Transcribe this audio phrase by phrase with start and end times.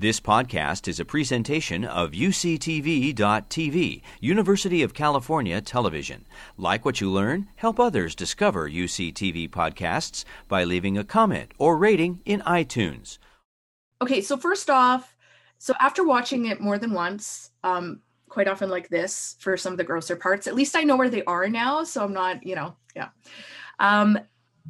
[0.00, 6.24] This podcast is a presentation of UCTV.tv, University of California Television.
[6.56, 12.20] Like what you learn, help others discover UCTV podcasts by leaving a comment or rating
[12.24, 13.18] in iTunes.
[14.00, 15.16] Okay, so first off,
[15.58, 19.78] so after watching it more than once, um, quite often like this for some of
[19.78, 22.54] the grosser parts, at least I know where they are now, so I'm not, you
[22.54, 23.08] know, yeah.
[23.80, 24.16] Um,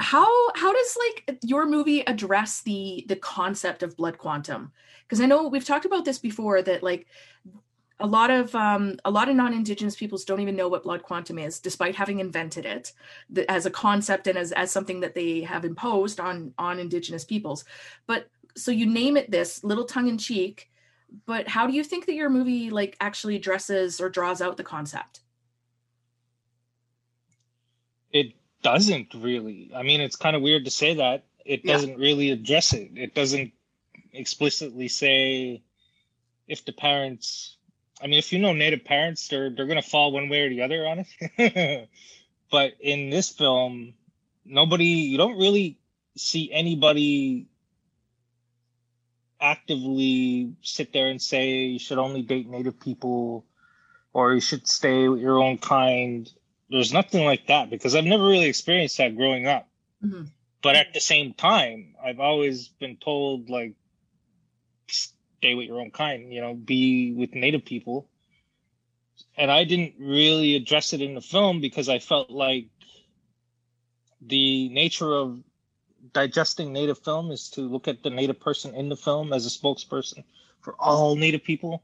[0.00, 4.72] how how does like your movie address the the concept of blood quantum?
[5.02, 7.06] because i know we've talked about this before that like
[8.00, 11.38] a lot of um, a lot of non-indigenous peoples don't even know what blood quantum
[11.38, 12.92] is despite having invented it
[13.48, 17.64] as a concept and as, as something that they have imposed on on indigenous peoples
[18.06, 20.70] but so you name it this little tongue-in-cheek
[21.26, 24.64] but how do you think that your movie like actually addresses or draws out the
[24.64, 25.20] concept
[28.12, 31.96] it doesn't really i mean it's kind of weird to say that it doesn't yeah.
[31.96, 33.52] really address it it doesn't
[34.12, 35.62] explicitly say
[36.48, 37.56] if the parents
[38.02, 40.62] I mean if you know native parents they're they're gonna fall one way or the
[40.62, 41.88] other on it.
[42.50, 43.94] but in this film,
[44.44, 45.78] nobody you don't really
[46.16, 47.46] see anybody
[49.40, 53.44] actively sit there and say you should only date native people
[54.12, 56.32] or you should stay with your own kind.
[56.70, 59.68] There's nothing like that because I've never really experienced that growing up.
[60.04, 60.24] Mm-hmm.
[60.62, 63.74] But at the same time, I've always been told like
[64.88, 68.08] stay with your own kind, you know, be with native people.
[69.36, 72.66] And I didn't really address it in the film because I felt like
[74.20, 75.40] the nature of
[76.12, 79.48] digesting native film is to look at the native person in the film as a
[79.48, 80.24] spokesperson
[80.60, 81.82] for all native people.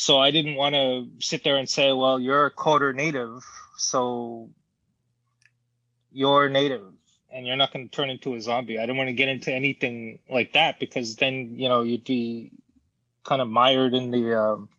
[0.00, 3.44] So I didn't want to sit there and say, well, you're a quarter native,
[3.76, 4.48] so
[6.10, 6.86] you're native
[7.30, 8.78] and you're not going to turn into a zombie.
[8.78, 12.50] I don't want to get into anything like that because then you know you'd be
[13.24, 14.70] kind of mired in the um,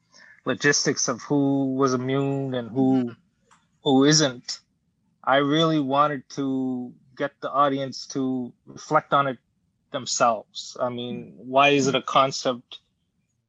[0.43, 3.13] logistics of who was immune and who mm-hmm.
[3.83, 4.59] who isn't.
[5.23, 9.37] I really wanted to get the audience to reflect on it
[9.91, 10.75] themselves.
[10.81, 12.79] I mean, why is it a concept?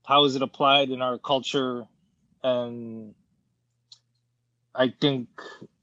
[0.04, 1.86] How is it applied in our culture?
[2.42, 3.14] And
[4.74, 5.28] I think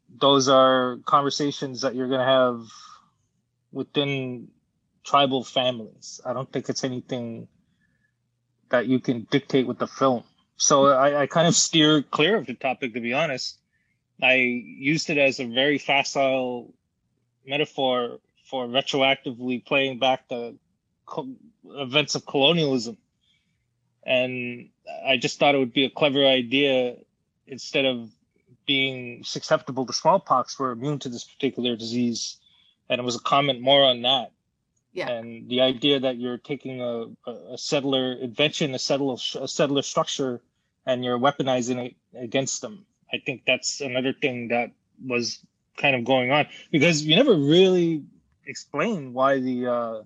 [0.10, 2.66] those are conversations that you're going to have
[3.72, 4.50] within
[5.04, 6.20] tribal families.
[6.26, 7.48] I don't think it's anything
[8.70, 10.24] that you can dictate with the film.
[10.58, 13.58] So I, I kind of steer clear of the topic, to be honest.
[14.22, 16.74] I used it as a very facile
[17.46, 18.20] metaphor
[18.50, 20.58] for retroactively playing back the
[21.06, 22.98] co- events of colonialism.
[24.06, 24.70] And
[25.06, 26.96] I just thought it would be a clever idea
[27.48, 28.10] instead of
[28.66, 32.38] being susceptible to smallpox, we're immune to this particular disease
[32.90, 34.32] and it was a comment more on that.
[34.92, 35.10] Yeah.
[35.10, 40.42] And the idea that you're taking a, a settler invention, a settler, a settler structure,
[40.86, 42.86] and you're weaponizing it against them.
[43.14, 44.72] I think that's another thing that
[45.06, 45.40] was
[45.78, 48.04] kind of going on because you never really
[48.46, 50.02] explain why the uh,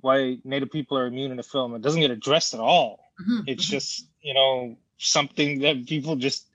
[0.00, 1.74] why Native people are immune in the film.
[1.74, 3.10] It doesn't get addressed at all.
[3.20, 3.40] Mm-hmm.
[3.46, 3.72] It's mm-hmm.
[3.72, 6.46] just you know something that people just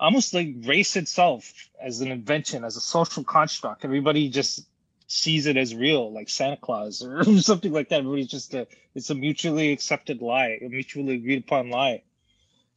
[0.00, 3.84] almost like race itself as an invention, as a social construct.
[3.84, 4.66] Everybody just
[5.06, 8.00] sees it as real, like Santa Claus or something like that.
[8.00, 12.02] Everybody's just a, it's a mutually accepted lie, a mutually agreed upon lie.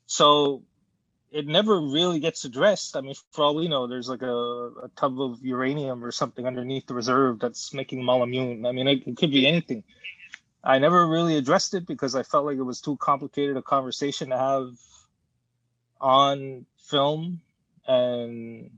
[0.05, 0.63] So
[1.35, 2.95] it never really gets addressed.
[2.95, 6.47] I mean, for all we know, there's like a, a tub of uranium or something
[6.47, 8.65] underneath the reserve that's making them all immune.
[8.65, 9.83] I mean, it, it could be anything.
[10.63, 14.29] I never really addressed it because I felt like it was too complicated a conversation
[14.29, 14.69] to have
[15.99, 17.41] on film
[17.85, 18.71] and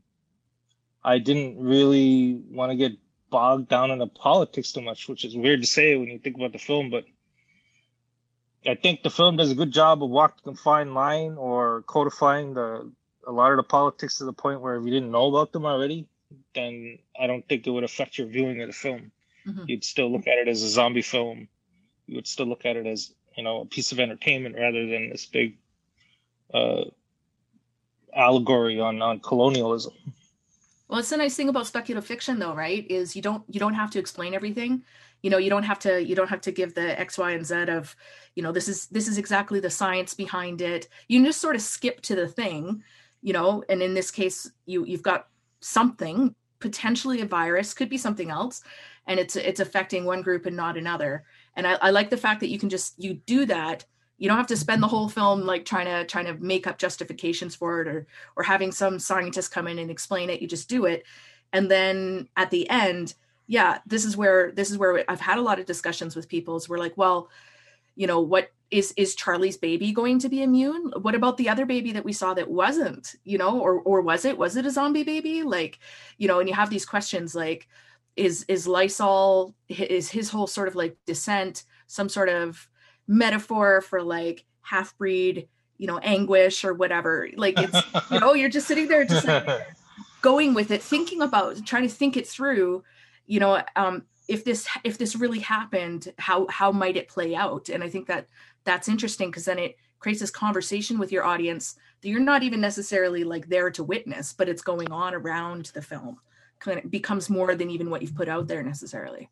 [1.03, 2.93] I didn't really want to get
[3.29, 6.35] bogged down in the politics too much, which is weird to say when you think
[6.35, 7.05] about the film, but
[8.67, 12.53] I think the film does a good job of walking a fine line or codifying
[12.53, 12.91] the
[13.25, 15.65] a lot of the politics to the point where if you didn't know about them
[15.65, 16.07] already,
[16.55, 19.11] then I don't think it would affect your viewing of the film.
[19.45, 19.63] Mm-hmm.
[19.67, 21.47] You'd still look at it as a zombie film.
[22.05, 25.09] You would still look at it as you know a piece of entertainment rather than
[25.09, 25.57] this big
[26.53, 26.85] uh,
[28.15, 29.93] allegory on on colonialism.
[30.87, 32.89] Well, it's the nice thing about speculative fiction, though, right?
[32.89, 34.83] Is you don't you don't have to explain everything.
[35.21, 37.45] You know, you don't have to you don't have to give the X, Y, and
[37.45, 37.95] Z of,
[38.35, 40.87] you know, this is this is exactly the science behind it.
[41.07, 42.83] You can just sort of skip to the thing,
[43.21, 43.63] you know.
[43.69, 45.27] And in this case, you you've got
[45.59, 48.61] something potentially a virus, could be something else,
[49.07, 51.25] and it's it's affecting one group and not another.
[51.55, 53.85] And I, I like the fact that you can just you do that
[54.17, 56.77] you don't have to spend the whole film like trying to trying to make up
[56.77, 60.69] justifications for it or or having some scientist come in and explain it you just
[60.69, 61.03] do it
[61.53, 63.13] and then at the end
[63.47, 66.55] yeah this is where this is where i've had a lot of discussions with people
[66.55, 67.29] is we're like well
[67.95, 70.91] you know what is is charlie's baby going to be immune?
[71.01, 74.25] What about the other baby that we saw that wasn't you know or or was
[74.25, 75.43] it was it a zombie baby?
[75.43, 75.79] Like
[76.17, 77.67] you know and you have these questions like
[78.15, 82.67] is is lysol is his whole sort of like descent some sort of
[83.07, 85.47] metaphor for like half breed
[85.77, 87.29] you know anguish or whatever?
[87.37, 89.47] Like it's you know you're just sitting there just like
[90.21, 92.83] going with it thinking about trying to think it through
[93.27, 97.69] you know um if this if this really happened how how might it play out?
[97.69, 98.27] And i think that
[98.63, 102.61] that's interesting because then it creates this conversation with your audience that you're not even
[102.61, 106.17] necessarily like there to witness but it's going on around the film
[106.59, 109.29] kind of becomes more than even what you've put out there necessarily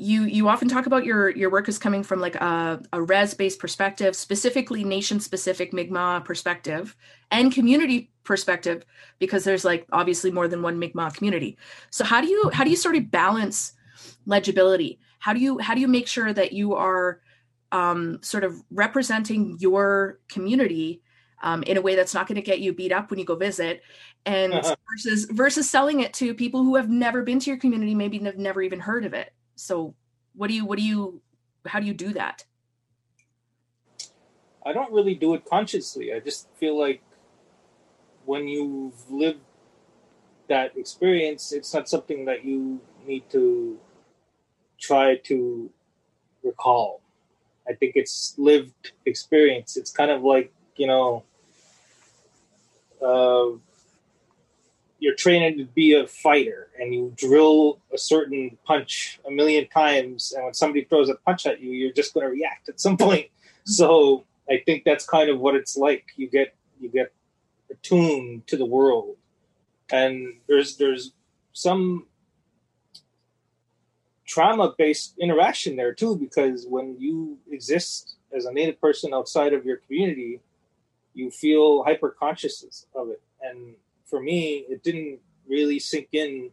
[0.00, 3.34] you you often talk about your your work is coming from like a, a res
[3.34, 6.96] based perspective specifically nation specific mi'kmaq perspective
[7.30, 8.84] and community perspective
[9.18, 11.58] because there's like obviously more than one mi'kmaq community.
[11.90, 13.74] So how do you how do you sort of balance
[14.26, 14.98] legibility?
[15.18, 17.20] How do you how do you make sure that you are
[17.72, 21.02] um, sort of representing your community
[21.42, 23.36] um, in a way that's not going to get you beat up when you go
[23.36, 23.82] visit
[24.26, 24.76] and uh-huh.
[24.90, 28.38] versus versus selling it to people who have never been to your community maybe have
[28.38, 29.94] never even heard of it so
[30.34, 31.20] what do you what do you
[31.66, 32.44] how do you do that?
[34.64, 36.12] I don't really do it consciously.
[36.12, 37.02] I just feel like
[38.24, 39.40] when you've lived
[40.48, 43.78] that experience it's not something that you need to
[44.78, 45.70] try to
[46.42, 47.00] recall.
[47.68, 49.76] I think it's lived experience.
[49.76, 51.24] It's kind of like you know
[53.02, 53.58] uh,
[55.00, 60.32] you're training to be a fighter and you drill a certain punch a million times
[60.32, 62.96] and when somebody throws a punch at you you're just going to react at some
[63.06, 63.26] point.
[63.64, 66.06] So i think that's kind of what it's like.
[66.16, 67.12] You get you get
[67.70, 69.16] attuned to the world.
[69.92, 71.12] And there's there's
[71.52, 72.06] some
[74.26, 79.64] trauma based interaction there too because when you exist as a native person outside of
[79.64, 80.40] your community
[81.14, 83.22] you feel hyper conscious of it.
[83.42, 83.74] And
[84.10, 86.50] for me, it didn't really sink in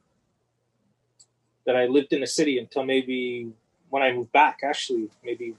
[1.66, 3.52] that I lived in a city until maybe
[3.90, 5.56] when I moved back, actually, maybe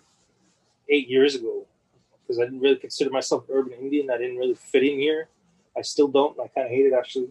[0.88, 1.66] eight years ago,
[2.22, 4.10] because I didn't really consider myself urban Indian.
[4.10, 5.28] I didn't really fit in here.
[5.76, 6.38] I still don't.
[6.40, 7.30] I kind of hate it actually,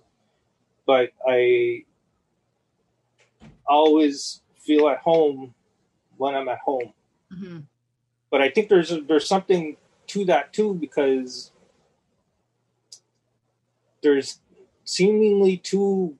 [0.85, 1.85] but I
[3.67, 5.53] always feel at home
[6.17, 6.93] when I'm at home.
[7.33, 7.59] Mm-hmm.
[8.29, 9.77] But I think there's there's something
[10.07, 11.51] to that too because
[14.01, 14.39] there's
[14.87, 16.15] seemingly two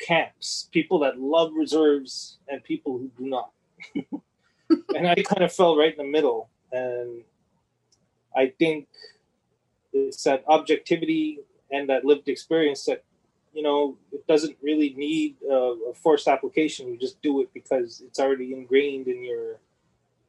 [0.00, 3.50] camps people that love reserves and people who do not.
[4.94, 6.48] and I kind of fell right in the middle.
[6.72, 7.22] And
[8.34, 8.88] I think
[9.92, 11.40] it's that objectivity
[11.70, 13.04] and that lived experience that,
[13.52, 16.88] you know, it doesn't really need a, a forced application.
[16.88, 19.58] You just do it because it's already ingrained in your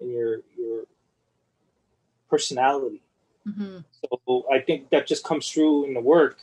[0.02, 0.84] in your your
[2.30, 3.02] personality.
[3.48, 3.78] Mm-hmm.
[4.02, 6.38] So I think that just comes through in the work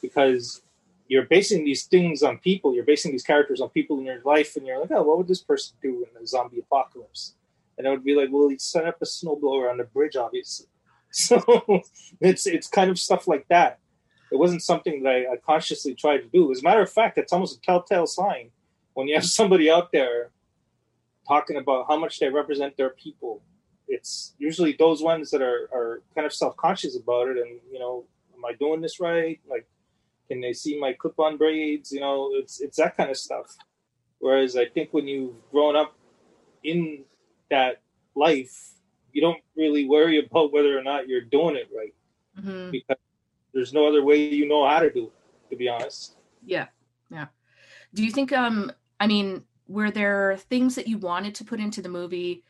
[0.00, 0.62] because
[1.08, 2.74] you're basing these things on people.
[2.74, 5.28] You're basing these characters on people in your life, and you're like, oh, what would
[5.28, 7.34] this person do in a zombie apocalypse?
[7.76, 10.66] And it would be like, well, he'd set up a snowblower on the bridge, obviously.
[11.12, 11.42] So
[12.20, 13.80] it's it's kind of stuff like that.
[14.30, 16.52] It wasn't something that I, I consciously tried to do.
[16.52, 18.50] As a matter of fact, it's almost a telltale sign
[18.94, 20.30] when you have somebody out there
[21.26, 23.42] talking about how much they represent their people.
[23.88, 27.80] It's usually those ones that are, are kind of self conscious about it, and you
[27.80, 28.04] know,
[28.36, 29.40] am I doing this right?
[29.48, 29.66] Like,
[30.30, 31.90] can they see my clip-on braids?
[31.90, 33.56] You know, it's it's that kind of stuff.
[34.20, 35.94] Whereas I think when you've grown up
[36.62, 37.04] in
[37.50, 37.80] that
[38.14, 38.74] life,
[39.12, 41.94] you don't really worry about whether or not you're doing it right
[42.38, 42.70] mm-hmm.
[42.70, 42.98] because
[43.52, 45.12] there's no other way you know how to do it.
[45.50, 46.16] To be honest.
[46.46, 46.66] Yeah,
[47.10, 47.26] yeah.
[47.92, 48.32] Do you think?
[48.32, 48.70] Um,
[49.00, 52.44] I mean, were there things that you wanted to put into the movie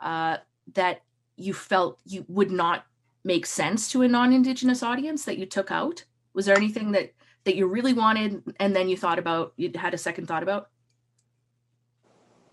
[0.00, 0.36] uh,
[0.74, 1.02] that
[1.36, 2.84] you felt you would not
[3.24, 6.04] make sense to a non-indigenous audience that you took out?
[6.34, 9.94] Was there anything that that you really wanted and then you thought about you had
[9.94, 10.68] a second thought about?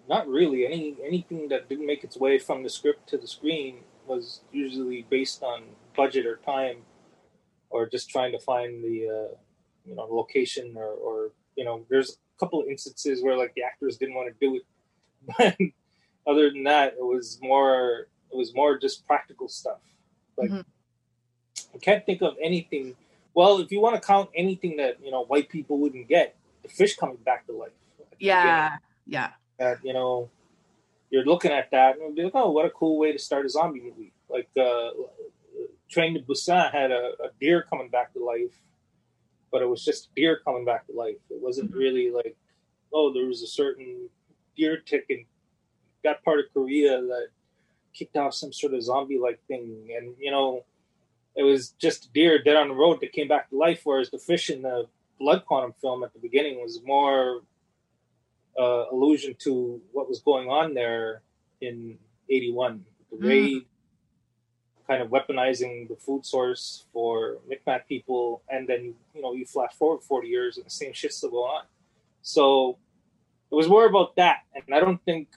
[0.07, 0.65] Not really.
[0.65, 5.05] Any anything that didn't make its way from the script to the screen was usually
[5.09, 5.63] based on
[5.95, 6.77] budget or time
[7.69, 9.35] or just trying to find the uh,
[9.85, 13.63] you know location or, or you know there's a couple of instances where like the
[13.63, 14.63] actors didn't want to do it.
[15.37, 15.57] But
[16.31, 19.79] other than that it was more it was more just practical stuff.
[20.37, 21.75] Like mm-hmm.
[21.75, 22.95] i can't think of anything
[23.39, 26.67] well, if you want to count anything that you know white people wouldn't get, the
[26.67, 27.71] fish coming back to life.
[28.19, 28.75] Yeah,
[29.07, 29.29] yeah.
[29.57, 30.29] That you know,
[31.09, 33.49] you're looking at that and be like, oh, what a cool way to start a
[33.49, 34.11] zombie movie.
[34.27, 34.89] Like uh,
[35.89, 38.59] Train to Busan had a, a, deer coming back to life,
[39.53, 41.15] but it was just a deer coming back to life.
[41.29, 41.79] It wasn't mm-hmm.
[41.79, 42.35] really like,
[42.93, 44.09] oh, there was a certain
[44.57, 45.23] deer tick in
[46.03, 47.27] that part of Korea that
[47.93, 50.65] kicked off some sort of zombie like thing, and you know,
[51.39, 53.81] it was just deer dead on the road that came back to life.
[53.85, 54.87] Whereas the fish in the
[55.19, 57.41] Blood Quantum film at the beginning was more
[58.59, 61.21] uh, allusion to what was going on there
[61.61, 61.97] in
[62.29, 63.27] '81, the Mm.
[63.29, 63.65] raid,
[64.85, 69.73] kind of weaponizing the food source for Micmac people, and then you know you flash
[69.73, 71.65] forward 40 years and the same shit's still going on.
[72.21, 72.77] So
[73.51, 75.29] it was more about that, and I don't think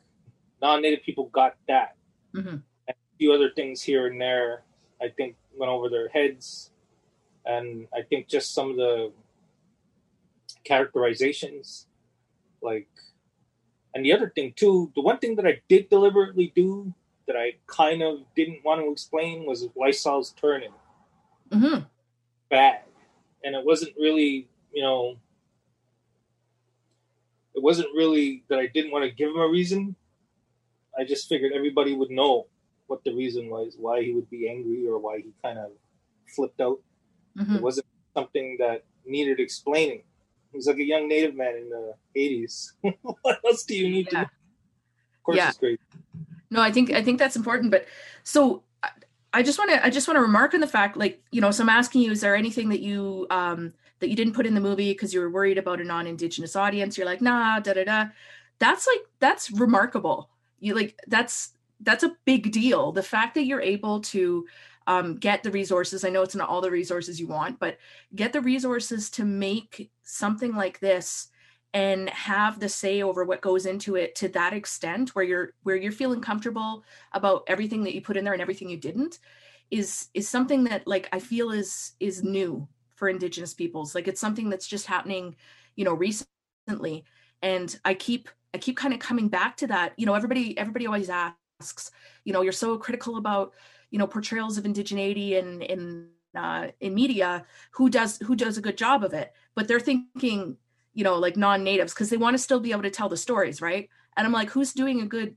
[0.61, 1.97] non-native people got that.
[2.35, 2.62] Mhm.
[2.88, 4.64] And a few other things here and there,
[5.00, 6.71] I think went over their heads,
[7.44, 9.12] and I think just some of the
[10.64, 11.87] characterizations,
[12.61, 12.88] like,
[13.94, 16.94] and the other thing too, the one thing that I did deliberately do
[17.26, 20.73] that I kind of didn't want to explain was Lysol's turning.
[21.52, 21.80] Hmm
[22.52, 22.82] bad,
[23.42, 25.16] and it wasn't really, you know,
[27.54, 29.97] it wasn't really that I didn't want to give him a reason.
[30.97, 32.47] I just figured everybody would know
[32.92, 35.70] what the reason was, why he would be angry or why he kind of
[36.34, 36.78] flipped out.
[37.37, 40.02] hmm It wasn't something that needed explaining.
[40.50, 42.72] He was like a young native man in the 80s.
[43.22, 44.20] what else do you need to know?
[44.22, 45.49] Of course, Yeah.
[45.49, 45.80] it's great.
[46.50, 47.70] No, I think I think that's important.
[47.70, 47.87] But
[48.25, 48.90] so I-
[49.38, 51.50] I just want to I just want to remark on the fact, like you know,
[51.50, 54.54] so I'm asking you, is there anything that you um that you didn't put in
[54.58, 56.99] the movie because you were worried about a non-indigenous audience?
[56.99, 58.00] You're like, nah, da da da.
[58.58, 60.18] That's like that's remarkable.
[60.61, 62.92] You like that's that's a big deal.
[62.92, 64.46] The fact that you're able to
[64.86, 66.04] um, get the resources.
[66.04, 67.78] I know it's not all the resources you want, but
[68.14, 71.28] get the resources to make something like this
[71.74, 75.76] and have the say over what goes into it to that extent where you're where
[75.76, 79.20] you're feeling comfortable about everything that you put in there and everything you didn't
[79.70, 84.20] is is something that like I feel is is new for indigenous peoples like it's
[84.20, 85.34] something that's just happening
[85.76, 87.04] you know recently
[87.40, 90.86] and I keep I keep kind of coming back to that you know everybody everybody
[90.86, 91.38] always asks
[92.25, 93.52] you know you're so critical about
[93.90, 98.62] you know portrayals of indigeneity in in uh, in media who does who does a
[98.62, 99.33] good job of it?
[99.54, 100.57] But they're thinking
[100.95, 103.61] you know like non-natives because they want to still be able to tell the stories
[103.61, 103.88] right?
[104.16, 105.37] And i'm like who's doing a good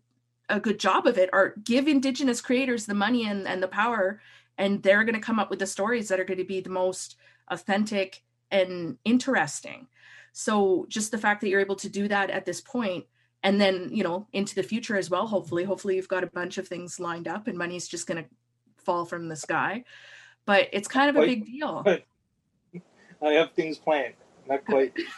[0.49, 1.29] a good job of it?
[1.33, 4.21] Or give indigenous creators the money and, and the power
[4.57, 6.69] and they're going to come up with the stories that are going to be the
[6.69, 7.17] most
[7.49, 9.87] authentic and interesting.
[10.33, 13.05] So just the fact that you're able to do that at this point
[13.45, 16.57] and then you know into the future as well hopefully hopefully you've got a bunch
[16.57, 18.29] of things lined up and money's just going to
[18.77, 19.83] fall from the sky
[20.45, 21.83] but it's kind of a big deal
[23.21, 24.15] I have things planned.
[24.47, 24.93] Not quite.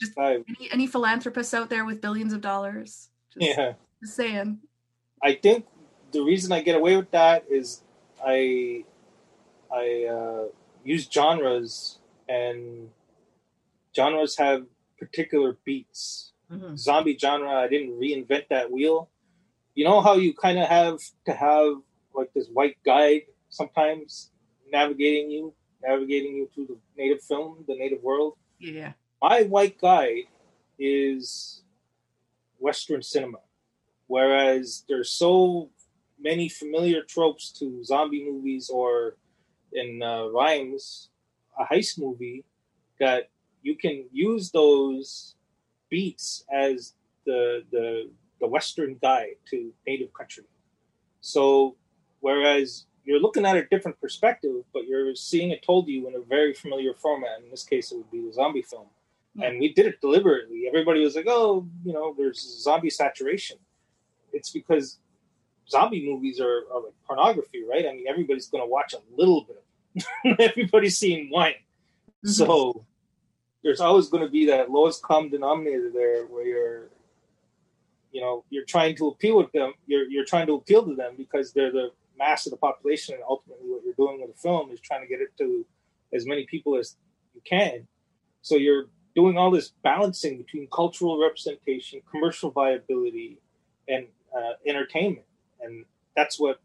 [0.00, 3.74] Just- any, any philanthropists out there with billions of dollars just, yeah.
[4.02, 4.58] just saying
[5.22, 5.66] I think
[6.10, 7.82] the reason I get away with that is
[8.24, 8.84] I
[9.72, 10.44] I uh,
[10.84, 12.88] use genres and
[13.94, 14.66] genres have
[14.98, 16.31] particular beats.
[16.52, 16.76] Mhm.
[16.78, 19.08] Zombie genre, I didn't reinvent that wheel.
[19.74, 21.74] You know how you kind of have to have
[22.14, 24.30] like this white guide sometimes
[24.70, 28.36] navigating you, navigating you through the native film, the native world.
[28.58, 30.26] yeah my white guide
[30.78, 31.62] is
[32.58, 33.38] Western cinema,
[34.08, 35.70] whereas there's so
[36.18, 39.16] many familiar tropes to zombie movies or
[39.72, 41.08] in uh, rhymes,
[41.58, 42.44] a heist movie,
[42.98, 43.30] that
[43.62, 45.34] you can use those
[45.96, 46.94] beats as
[47.28, 47.86] the the
[48.40, 49.56] the Western guide to
[49.86, 50.44] native country.
[51.20, 51.76] So,
[52.26, 56.20] whereas you're looking at a different perspective, but you're seeing it told you in a
[56.36, 57.36] very familiar format.
[57.44, 58.88] In this case, it would be the zombie film
[59.44, 60.60] and we did it deliberately.
[60.72, 63.58] Everybody was like, "Oh, you know, there's zombie saturation."
[64.36, 64.98] It's because
[65.74, 67.86] zombie movies are, are like pornography, right?
[67.88, 69.58] I mean, everybody's going to watch a little bit.
[69.58, 71.54] of Everybody's seeing wine,
[72.24, 72.30] Mhm.
[72.40, 72.84] so
[73.62, 76.88] there's always going to be that lowest common denominator there, where you're,
[78.10, 79.72] you know, you're trying to appeal with them.
[79.86, 83.22] You're you're trying to appeal to them because they're the mass of the population, and
[83.28, 85.64] ultimately, what you're doing with the film is trying to get it to
[86.12, 86.96] as many people as
[87.34, 87.86] you can.
[88.42, 93.38] So you're doing all this balancing between cultural representation, commercial viability,
[93.88, 95.26] and uh, entertainment,
[95.60, 95.84] and
[96.16, 96.60] that's what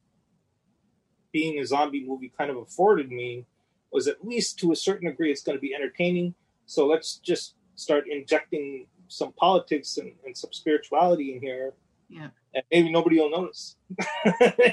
[1.31, 3.45] being a zombie movie kind of afforded me
[3.91, 6.33] was at least to a certain degree it's going to be entertaining.
[6.67, 11.73] So let's just start injecting some politics and, and some spirituality in here.
[12.09, 12.29] Yeah.
[12.53, 13.77] And maybe nobody will notice.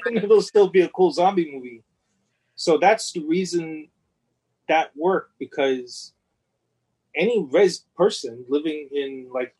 [0.06, 1.82] and it'll still be a cool zombie movie.
[2.56, 3.88] So that's the reason
[4.68, 6.12] that worked because
[7.16, 9.54] any res person living in like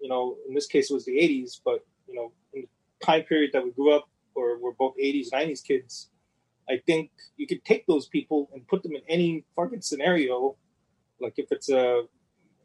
[0.00, 3.22] you know in this case it was the 80s but you know in the time
[3.22, 6.10] period that we grew up or we're both 80s 90s kids
[6.68, 10.56] i think you could take those people and put them in any fucking scenario
[11.22, 12.02] like if it's a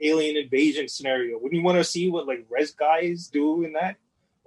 [0.02, 3.98] alien invasion scenario wouldn't you want to see what like res guys do in that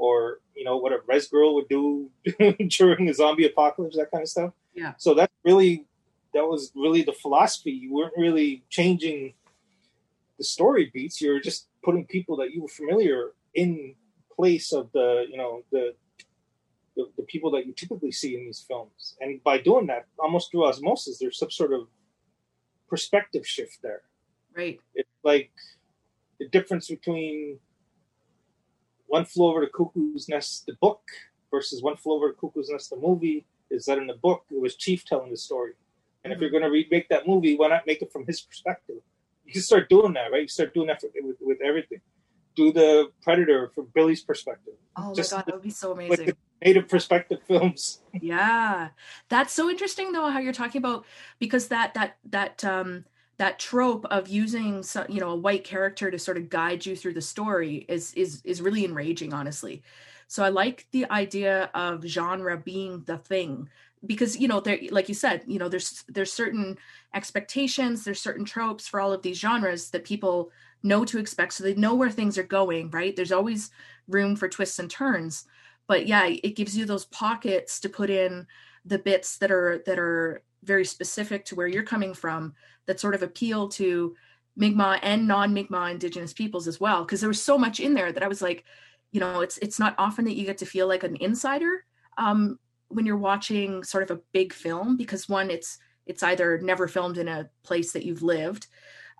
[0.00, 2.10] or you know what a res girl would do
[2.68, 4.52] during a zombie apocalypse, that kind of stuff.
[4.74, 4.94] Yeah.
[4.96, 5.86] So that's really
[6.34, 7.70] that was really the philosophy.
[7.70, 9.34] You weren't really changing
[10.38, 11.20] the story beats.
[11.20, 13.94] You're just putting people that you were familiar in
[14.34, 15.94] place of the you know the
[16.96, 19.16] the, the people that you typically see in these films.
[19.20, 21.86] And by doing that, almost through osmosis, there's some sort of
[22.90, 24.02] perspective shift there.
[24.54, 24.80] Right.
[24.94, 25.52] It's like
[26.40, 27.58] the difference between
[29.06, 31.02] One Flew Over the Cuckoo's Nest, the book,
[31.50, 34.60] versus One Flew Over the Cuckoo's Nest, the movie, is that in the book it
[34.60, 35.72] was Chief telling the story.
[36.24, 36.58] And if you're mm-hmm.
[36.58, 38.96] going to remake that movie, why not make it from his perspective?
[39.46, 40.42] You can start doing that, right?
[40.42, 42.00] You start doing that for, with, with everything.
[42.56, 44.74] Do the Predator from Billy's perspective.
[44.96, 46.26] Oh Just my god, that would be so Like amazing.
[46.26, 48.00] the native perspective films.
[48.20, 48.88] yeah.
[49.28, 51.04] That's so interesting though how you're talking about
[51.38, 53.04] because that that that um
[53.38, 56.94] that trope of using so, you know a white character to sort of guide you
[56.94, 59.82] through the story is is is really enraging honestly.
[60.28, 63.68] So i like the idea of genre being the thing
[64.06, 66.78] because you know there like you said you know there's there's certain
[67.14, 70.50] expectations there's certain tropes for all of these genres that people
[70.82, 73.16] know to expect so they know where things are going right?
[73.16, 73.70] There's always
[74.08, 75.46] room for twists and turns
[75.90, 78.46] but yeah it gives you those pockets to put in
[78.84, 82.54] the bits that are that are very specific to where you're coming from
[82.86, 84.14] that sort of appeal to
[84.56, 87.02] Mi'kmaq and non-Mi'kmaq indigenous peoples as well.
[87.02, 88.62] Because there was so much in there that I was like
[89.10, 91.84] you know it's it's not often that you get to feel like an insider
[92.18, 96.86] um when you're watching sort of a big film because one it's it's either never
[96.86, 98.68] filmed in a place that you've lived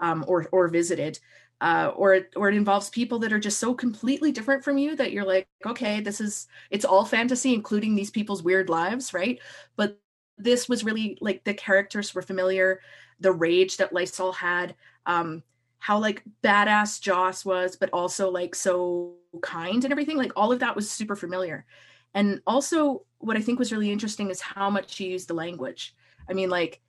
[0.00, 1.18] um, or or visited
[1.60, 4.96] uh, or it- or it involves people that are just so completely different from you
[4.96, 9.38] that you're like, okay, this is it's all fantasy, including these people's weird lives, right?
[9.76, 9.98] But
[10.38, 12.80] this was really like the characters were familiar,
[13.20, 14.74] the rage that Lysol had,
[15.06, 15.42] um,
[15.78, 20.16] how like badass Joss was, but also like so kind and everything.
[20.16, 21.66] Like all of that was super familiar.
[22.14, 25.94] And also, what I think was really interesting is how much she used the language.
[26.28, 26.80] I mean, like,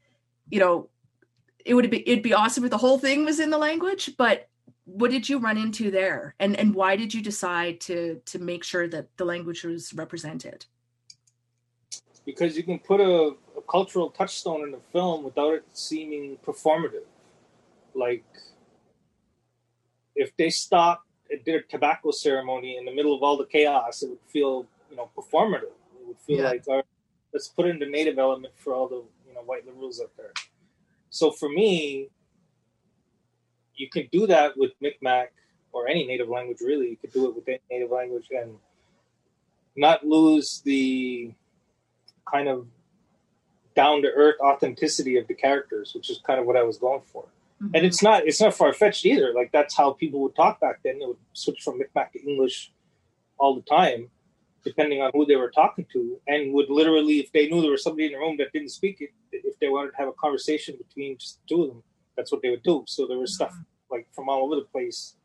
[0.50, 0.90] you know,
[1.66, 4.50] it would be it'd be awesome if the whole thing was in the language, but
[4.86, 8.64] what did you run into there and and why did you decide to to make
[8.64, 10.66] sure that the language was represented
[12.26, 17.06] because you can put a, a cultural touchstone in a film without it seeming performative.
[17.96, 18.24] Like
[20.16, 24.04] if they stopped and did a tobacco ceremony in the middle of all the chaos,
[24.04, 25.74] it would feel you know performative.
[26.00, 26.50] It would feel Yeah.
[26.50, 26.86] like all right,
[27.34, 30.34] let's put in the native element for all the you know white liberals out there.
[31.10, 32.10] So for me,
[33.82, 35.28] you can do that with Micmac
[35.74, 36.90] or any native language really.
[36.90, 38.56] You could do it with any native language and
[39.76, 41.32] not lose the
[42.30, 42.68] kind of
[43.76, 47.02] down to earth authenticity of the characters, which is kind of what I was going
[47.06, 47.24] for.
[47.62, 47.76] Mm-hmm.
[47.76, 49.34] And it's not it's not far fetched either.
[49.34, 51.00] Like that's how people would talk back then.
[51.00, 52.72] They would switch from Micmac to English
[53.38, 54.10] all the time,
[54.64, 57.84] depending on who they were talking to, and would literally, if they knew there was
[57.84, 60.78] somebody in the room that didn't speak it, if they wanted to have a conversation
[60.78, 61.84] between just the two of them,
[62.22, 62.84] that's what they would do.
[62.86, 63.52] So there was stuff
[63.90, 65.16] like from all over the place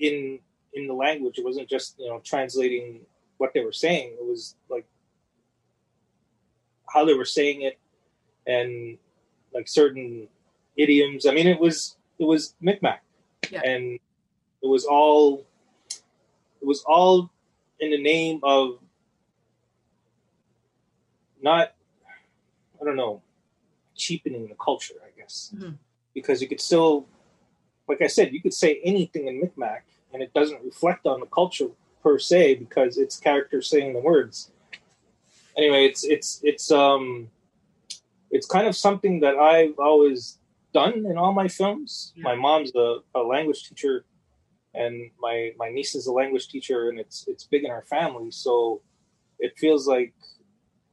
[0.00, 0.38] in
[0.72, 1.36] in the language.
[1.38, 3.00] It wasn't just you know translating
[3.36, 4.16] what they were saying.
[4.18, 4.86] It was like
[6.88, 7.78] how they were saying it
[8.46, 8.96] and
[9.52, 10.26] like certain
[10.78, 11.26] idioms.
[11.26, 13.00] I mean, it was it was Micmac,
[13.50, 13.60] Yeah.
[13.62, 14.00] and
[14.62, 15.44] it was all
[16.62, 17.30] it was all
[17.78, 18.78] in the name of
[21.42, 21.74] not
[22.80, 23.20] I don't know
[23.94, 25.78] cheapening the culture, I guess, Mhm.
[26.16, 27.06] Because you could still,
[27.86, 31.26] like I said, you could say anything in Micmac, and it doesn't reflect on the
[31.26, 31.68] culture
[32.02, 34.50] per se because it's characters saying the words.
[35.58, 37.28] Anyway, it's it's it's um
[38.30, 40.38] it's kind of something that I've always
[40.72, 42.12] done in all my films.
[42.16, 42.24] Yeah.
[42.24, 44.04] My mom's a, a language teacher,
[44.74, 48.30] and my my niece is a language teacher, and it's it's big in our family.
[48.30, 48.80] So
[49.38, 50.14] it feels like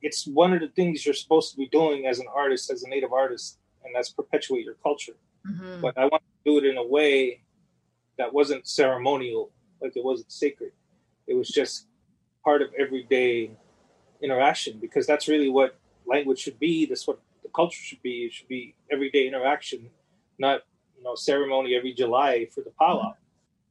[0.02, 2.90] it's one of the things you're supposed to be doing as an artist, as a
[2.90, 5.16] native artist, and that's perpetuate your culture.
[5.46, 5.82] Mhm.
[5.82, 7.42] But I want to do it in a way
[8.18, 10.72] that wasn't ceremonial, like it wasn't sacred.
[11.28, 11.88] It was just
[12.44, 13.52] part of everyday
[14.22, 16.86] interaction because that's really what language should be.
[16.86, 18.26] That's what the culture should be.
[18.26, 19.90] It should be everyday interaction,
[20.38, 20.62] not
[20.98, 23.16] you know ceremony every July for the powwow.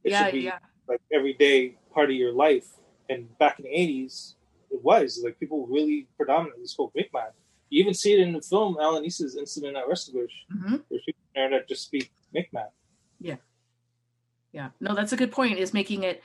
[0.03, 2.67] It yeah should be yeah like everyday part of your life.
[3.09, 4.35] And back in the eighties,
[4.71, 7.33] it was like people really predominantly spoke Mi'kmaq.
[7.73, 10.27] You even see it in the film Alanis's Incident at Restigouche.
[10.51, 12.69] hmm where people there that just speak Mi'kmaq.
[13.19, 13.35] yeah
[14.51, 14.69] yeah.
[14.79, 16.21] no that's a good point is making it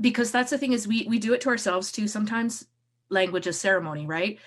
[0.00, 2.66] because that's the thing is we we do it to ourselves too sometimes
[3.12, 4.38] language is ceremony, right?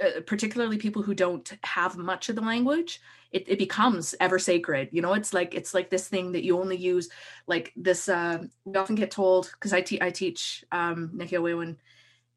[0.00, 4.88] Uh, particularly people who don't have much of the language, it, it becomes ever sacred.
[4.90, 7.08] You know, it's like it's like this thing that you only use.
[7.46, 11.76] Like this, uh, we often get told because I, te- I teach um, Nehiyawewin,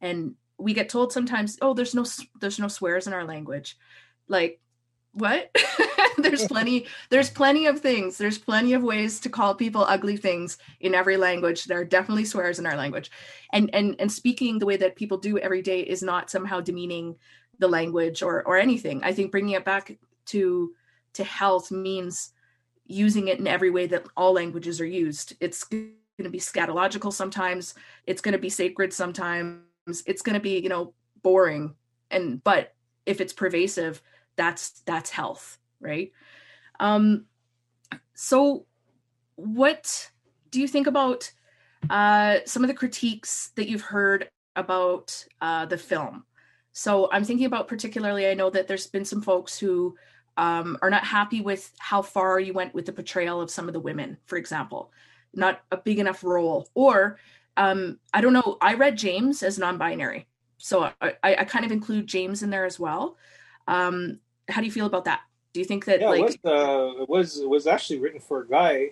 [0.02, 2.06] and we get told sometimes, oh, there's no
[2.40, 3.78] there's no swears in our language.
[4.28, 4.60] Like
[5.14, 5.56] what?
[6.18, 8.18] There's plenty there's plenty of things.
[8.18, 11.64] There's plenty of ways to call people ugly things in every language.
[11.64, 13.10] There are definitely swears in our language.
[13.54, 17.16] And and and speaking the way that people do every day is not somehow demeaning
[17.58, 19.02] the language or or anything.
[19.04, 20.74] I think bringing it back to
[21.14, 22.34] to health means
[22.86, 25.36] using it in every way that all languages are used.
[25.40, 27.76] It's going to be scatological sometimes.
[28.06, 31.76] It's going to be sacred sometimes it's going to be you know boring.
[32.12, 32.74] And but
[33.06, 34.02] if it's pervasive
[34.36, 36.12] that's that's health right?
[36.80, 37.26] Um
[38.14, 38.66] so
[39.36, 40.12] what
[40.52, 41.32] do you think about
[41.90, 46.26] uh some of the critiques that you've heard about uh the film?
[46.72, 49.96] So i'm thinking about particularly i know that there's been some folks who
[50.40, 53.74] um, are not happy with how far you went with the portrayal of some of
[53.74, 54.92] the women for example.
[55.34, 56.70] Not a big enough role.
[56.74, 57.20] Or
[57.60, 60.26] um, i don't know i read james as non-binary
[60.62, 63.16] so I, I, kind of include james in there as well
[63.70, 64.20] um,
[64.50, 65.22] how do you feel about that?
[65.54, 68.20] Do you think that yeah, like it was, uh, it was it was actually written
[68.20, 68.90] for a guy,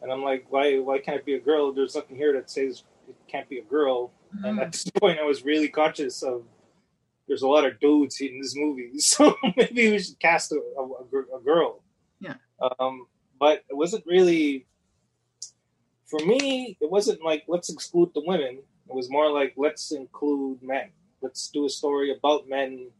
[0.00, 1.72] and I'm like, why why can't it be a girl?
[1.72, 4.12] There's nothing here that says it can't be a girl.
[4.34, 4.44] Mm-hmm.
[4.44, 6.44] And at this point, I was really conscious of
[7.28, 11.36] there's a lot of dudes in this movie, so maybe we should cast a, a,
[11.36, 11.82] a girl.
[12.20, 12.34] Yeah.
[12.78, 13.06] Um,
[13.38, 14.66] but it wasn't really
[16.12, 16.76] for me.
[16.80, 18.58] It wasn't like let's exclude the women.
[18.88, 20.90] It was more like let's include men.
[21.22, 22.90] Let's do a story about men.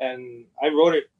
[0.00, 1.10] And I wrote it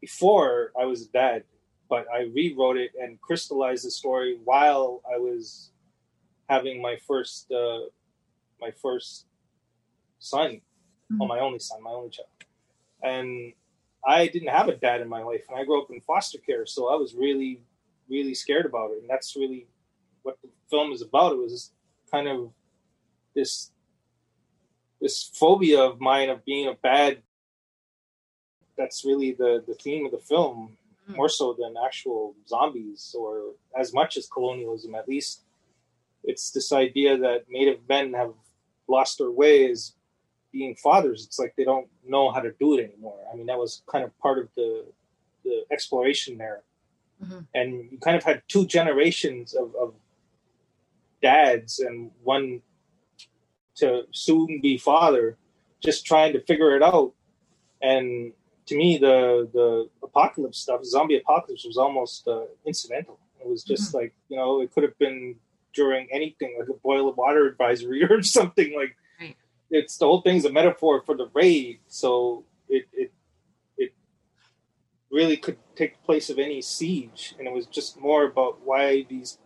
[0.00, 1.44] before I was a dad,
[1.88, 5.70] but I rewrote it and crystallized the story while I was
[6.48, 7.82] having my first uh,
[8.60, 9.26] my first
[10.18, 10.60] son,
[11.12, 11.28] mm-hmm.
[11.28, 12.28] my only son, my only child,
[13.02, 13.52] and
[14.04, 16.64] I didn't have a dad in my life, and I grew up in foster care,
[16.66, 17.60] so I was really,
[18.08, 19.66] really scared about it, and that's really
[20.26, 21.32] what the film is about.
[21.32, 21.70] It was
[22.10, 22.50] kind of
[23.34, 23.70] this
[25.00, 27.22] this phobia of mine of being a bad
[28.76, 30.76] that's really the the theme of the film
[31.08, 31.16] mm.
[31.16, 35.42] more so than actual zombies or as much as colonialism at least
[36.24, 38.32] it's this idea that native men have
[38.88, 39.94] lost their ways
[40.52, 43.58] being fathers it's like they don't know how to do it anymore i mean that
[43.58, 44.84] was kind of part of the
[45.44, 46.62] the exploration there
[47.22, 47.40] mm-hmm.
[47.54, 49.94] and you kind of had two generations of, of
[51.22, 52.60] dads and one
[53.76, 55.36] to soon be father
[55.82, 57.12] just trying to figure it out
[57.82, 58.32] and
[58.66, 63.18] to me, the the apocalypse stuff, zombie apocalypse, was almost uh, incidental.
[63.40, 63.98] It was just mm-hmm.
[63.98, 65.36] like you know, it could have been
[65.72, 68.96] during anything like a boil of water advisory or something like.
[69.20, 69.36] Right.
[69.70, 73.12] It's the whole thing's a metaphor for the raid, so it it
[73.76, 73.94] it
[75.10, 79.38] really could take place of any siege, and it was just more about why these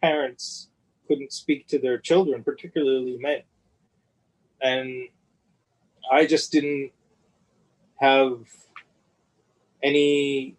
[0.00, 0.68] parents
[1.06, 3.42] couldn't speak to their children, particularly men,
[4.60, 5.08] and
[6.10, 6.92] I just didn't
[8.00, 8.40] have
[9.82, 10.56] any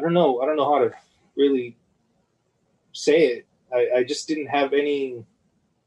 [0.00, 0.40] I don't know.
[0.40, 0.92] I don't know how to
[1.36, 1.76] really
[2.92, 3.46] say it.
[3.72, 5.24] I, I just didn't have any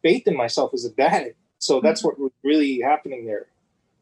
[0.04, 1.34] faith in myself as a dad.
[1.58, 2.10] So that's mm-hmm.
[2.10, 3.48] what was really happening there.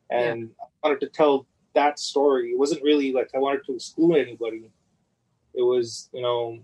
[0.09, 0.65] And yeah.
[0.83, 2.49] I wanted to tell that story.
[2.49, 4.69] It wasn't really like I wanted to exclude anybody.
[5.53, 6.59] It was, you know,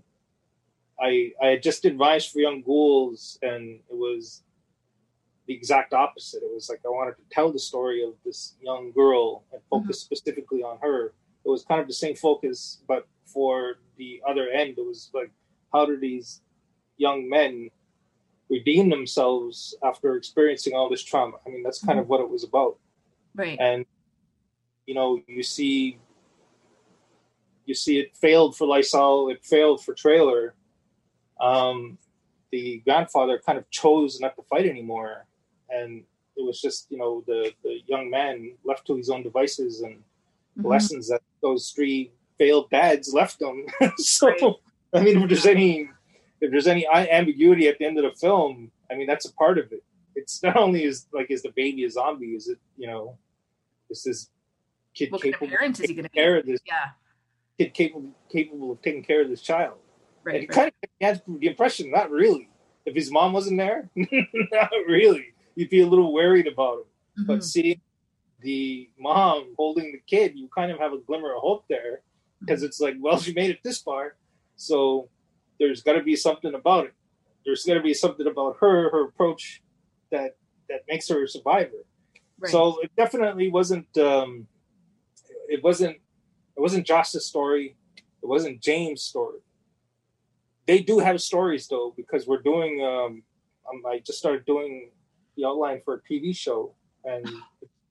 [1.00, 4.44] I I just did Rhymes for Young Ghouls and it was
[5.48, 6.44] the exact opposite.
[6.44, 9.70] It was like I wanted to tell the story of this young girl and mm-hmm.
[9.70, 10.16] focus mm-hmm.
[10.16, 11.14] specifically on her.
[11.46, 15.32] It was kind of the same focus, but for the other end, it was like,
[15.72, 16.42] how do these
[16.98, 17.70] young men
[18.50, 21.38] redeem themselves after experiencing all this trauma?
[21.46, 22.00] I mean, that's kind mm-hmm.
[22.00, 22.78] of what it was about.
[23.34, 23.58] Right.
[23.60, 23.86] And
[24.88, 26.00] you know, you see,
[27.66, 29.30] you see, it failed for Lysol.
[29.30, 30.56] It failed for Traylor.
[31.40, 31.98] Um,
[32.52, 35.28] the grandfather kind of chose not to fight anymore
[35.70, 36.04] and
[36.36, 39.96] it was just you know the the young man left to his own devices and
[39.96, 40.68] mm-hmm.
[40.68, 43.66] lessons that those three failed dads left them.
[43.98, 44.42] so right.
[44.94, 45.90] I mean, if there's any
[46.40, 49.58] if there's any ambiguity at the end of the film, I mean that's a part
[49.58, 49.84] of it.
[50.16, 53.18] It's not only is like is the baby a zombie, is it you know
[53.90, 54.30] is this
[54.94, 56.40] kid what capable kind of, taking care be?
[56.40, 56.90] of this yeah
[57.58, 59.78] kid capable capable of taking care of this child?
[60.28, 60.56] Right, and right.
[60.56, 62.50] kind of has the impression not really.
[62.86, 66.84] If his mom wasn't there, not really you'd be a little worried about him.
[67.20, 67.24] Mm-hmm.
[67.26, 67.82] But seeing
[68.42, 72.02] the mom holding the kid, you kind of have a glimmer of hope there
[72.40, 74.16] because it's like, well, she made it this far,
[74.56, 75.10] so
[75.60, 76.94] there's got to be something about it.
[77.44, 79.62] There's got to be something about her, her approach
[80.12, 80.38] that
[80.70, 81.86] that makes her a survivor.
[82.40, 82.52] Right.
[82.52, 83.98] So it definitely wasn't.
[83.98, 84.48] Um,
[85.50, 85.98] it wasn't.
[86.56, 87.76] It wasn't Joss's story.
[88.22, 89.40] It wasn't James' story.
[90.68, 92.84] They do have stories though, because we're doing.
[92.84, 93.24] Um,
[93.70, 94.92] um, I just started doing
[95.36, 97.28] the outline for a TV show, and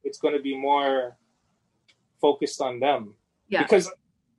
[0.04, 1.16] it's going to be more
[2.20, 3.14] focused on them.
[3.48, 3.62] Yeah.
[3.62, 3.90] Because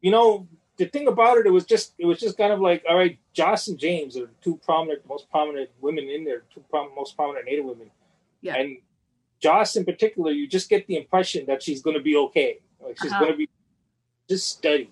[0.02, 0.48] you know
[0.78, 3.18] the thing about it, it was just it was just kind of like all right,
[3.34, 7.46] Joss and James are two prominent, most prominent women in there, two prom- most prominent
[7.46, 7.90] Native women.
[8.42, 8.56] Yeah.
[8.56, 8.78] And
[9.40, 12.60] Joss in particular, you just get the impression that she's going to be okay.
[12.80, 13.22] Like she's Uh-huh.
[13.22, 13.50] going to be
[14.30, 14.92] just steady,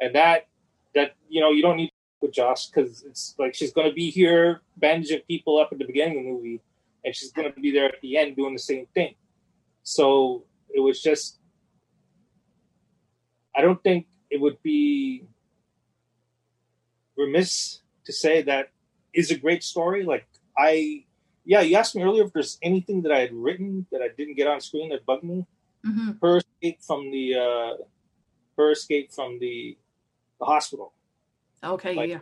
[0.00, 0.48] and that
[0.94, 1.92] that you know you don't need
[2.24, 5.84] with Joss because it's like she's going to be here bandaging people up at the
[5.84, 6.60] beginning of the movie,
[7.04, 9.14] and she's going to be there at the end doing the same thing.
[9.82, 11.38] So it was just,
[13.54, 15.26] I don't think it would be
[17.16, 18.70] remiss to say that
[19.12, 20.02] is a great story.
[20.02, 21.04] Like I,
[21.44, 24.36] yeah, you asked me earlier if there's anything that I had written that I didn't
[24.36, 25.44] get on screen that bugged me.
[25.84, 27.84] hmm Her escape from the, uh,
[28.56, 29.76] her escape from the,
[30.40, 30.93] the hospital.
[31.64, 31.94] Okay.
[31.94, 32.18] Like- yeah.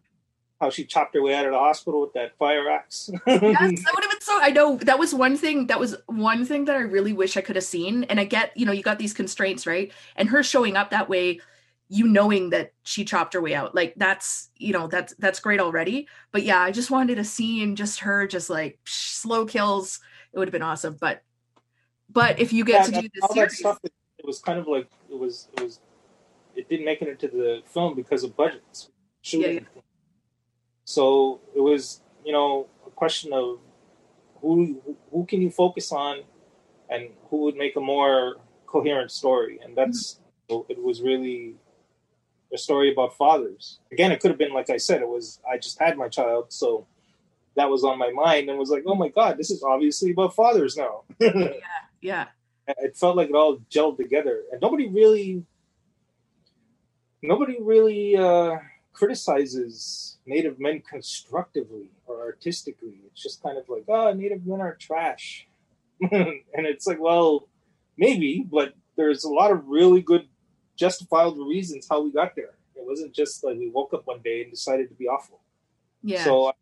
[0.61, 3.11] How she chopped her way out of the hospital with that fire axe.
[3.27, 4.39] Yes, that would have been so.
[4.41, 5.67] I know that was one thing.
[5.67, 8.05] That was one thing that I really wish I could have seen.
[8.05, 9.91] And I get, you know, you got these constraints, right?
[10.15, 11.41] And her showing up that way,
[11.89, 15.59] you knowing that she chopped her way out, like that's, you know, that's that's great
[15.59, 16.07] already.
[16.31, 19.99] But yeah, I just wanted a scene, just her, just like psh, slow kills.
[20.33, 20.97] It would have been awesome.
[21.01, 21.25] But,
[22.09, 23.79] but if you get Yeah, to do this all that stuff.
[23.83, 25.49] It, it was kind of like it was.
[25.57, 25.81] It was.
[26.55, 28.91] It didn't make it into the film because of budgets.
[29.23, 29.67] Shooting.
[29.75, 29.83] Yeah,
[30.85, 33.59] So it was, you know, a question of
[34.41, 34.81] who
[35.11, 36.23] who can you focus on,
[36.91, 41.55] and who would make a more coherent story, and that's it was really
[42.53, 43.79] a story about fathers.
[43.91, 46.53] Again, it could have been like I said, it was I just had my child,
[46.53, 46.87] so
[47.57, 50.35] that was on my mind, and was like, oh my god, this is obviously about
[50.35, 51.05] fathers now.
[52.01, 52.27] yeah,
[52.67, 55.45] it felt like it all gelled together and nobody really
[57.23, 58.57] nobody really uh
[58.93, 63.01] criticizes native men constructively or artistically.
[63.07, 65.47] It's just kind of like oh native men are trash.
[66.11, 67.49] And it's like well
[67.97, 70.27] maybe but there's a lot of really good
[70.77, 72.55] justifiable reasons how we got there.
[72.75, 75.41] It wasn't just like we woke up one day and decided to be awful.
[76.03, 76.53] Yeah, so I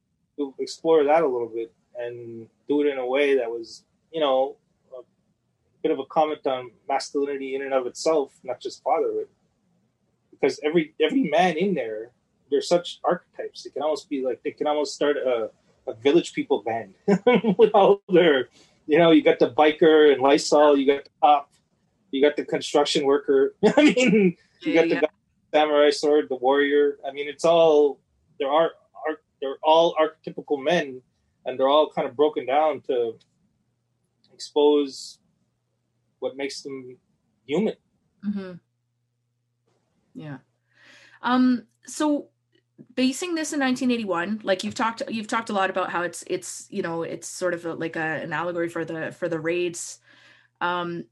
[0.59, 4.57] explore that a little bit and do it in a way that was, you know,
[4.93, 5.03] a
[5.83, 9.29] bit of a comment on masculinity in and of itself, not just fatherhood.
[10.31, 12.11] Because every every man in there,
[12.51, 13.63] they're such archetypes.
[13.63, 15.51] They can almost be like they can almost start a,
[15.87, 16.95] a village people band
[17.59, 18.49] with all their,
[18.87, 21.51] you know, you got the biker and Lysol, you got the cop,
[22.11, 23.55] you got the construction worker.
[23.77, 25.09] I mean, you got the yeah, the
[25.53, 26.99] samurai sword, the warrior.
[27.07, 28.01] I mean, it's all
[28.39, 28.73] there are,
[29.07, 31.03] are they're all archetypical men,
[31.47, 33.19] and they're all kind of broken down to
[34.33, 35.19] expose
[36.19, 36.97] what makes them
[37.47, 37.75] human.
[38.23, 38.53] hmm
[40.15, 40.39] Yeah.
[41.23, 42.29] Um, so
[42.95, 46.67] basing this in 1981, like you've talked, you've talked a lot about how it's, it's,
[46.71, 49.99] you know, it's sort of a, like a, an allegory for the, for the raids.
[50.61, 51.05] Um,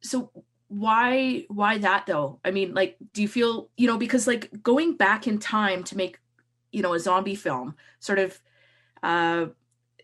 [0.00, 0.30] so
[0.68, 2.40] why, why that though?
[2.44, 5.96] I mean, like, do you feel, you know, because like going back in time to
[5.96, 6.18] make,
[6.70, 8.40] you know, a zombie film sort of,
[9.02, 9.46] uh,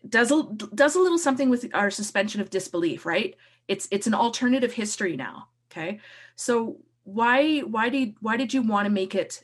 [0.07, 3.35] does a, does a little something with our suspension of disbelief, right?
[3.67, 5.49] It's, it's an alternative history now.
[5.71, 5.99] Okay.
[6.35, 9.43] So why why did why did you want to make it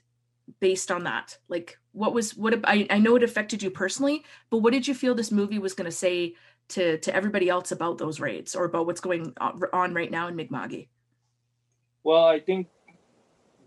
[0.60, 4.60] based on that like what was what I, I know it affected you personally but
[4.60, 6.36] what did you feel this movie was going to say
[6.70, 10.36] to to everybody else about those raids or about what's going on right now in
[10.36, 10.88] Mi'kma'ki
[12.04, 12.68] Well, I think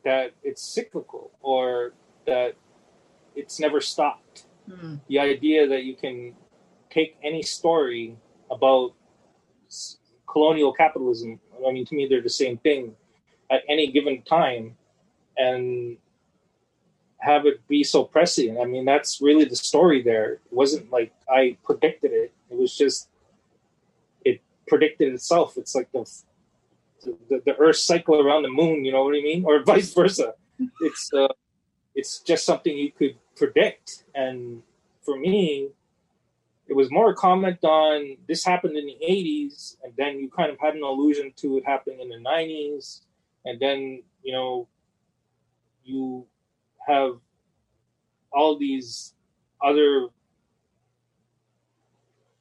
[0.04, 1.92] that it's cyclical, or
[2.26, 2.54] that
[3.34, 4.46] it's never stopped.
[4.68, 4.96] Hmm.
[5.08, 6.34] the idea that you can
[6.90, 8.16] take any story
[8.50, 8.92] about
[10.30, 12.94] colonial capitalism i mean to me they're the same thing
[13.50, 14.76] at any given time
[15.38, 15.96] and
[17.18, 18.58] have it be so prescient.
[18.60, 20.34] I mean that's really the story there.
[20.34, 22.32] It wasn't like i predicted it.
[22.50, 23.08] It was just
[24.24, 25.56] it predicted itself.
[25.56, 26.08] It's like the
[27.02, 29.44] the, the earth cycle around the moon you know what i mean?
[29.44, 30.34] Or vice versa.
[30.80, 31.28] It's uh,
[31.94, 34.04] it's just something you could predict.
[34.14, 34.62] And
[35.02, 35.68] for me,
[36.68, 40.50] it was more a comment on this happened in the 80s, and then you kind
[40.50, 43.00] of had an allusion to it happening in the 90s,
[43.46, 44.68] and then, you know,
[45.82, 46.26] you
[46.88, 47.18] have
[48.32, 49.14] all these
[49.64, 50.08] other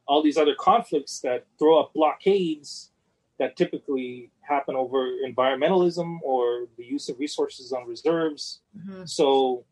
[0.08, 2.92] all these other conflicts that throw up blockades
[3.40, 9.08] that typically happen over environmentalism or the use of resources on reserves Mhm.
[9.08, 9.66] so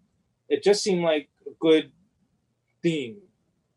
[0.50, 1.92] it just seemed like a good
[2.84, 3.22] theme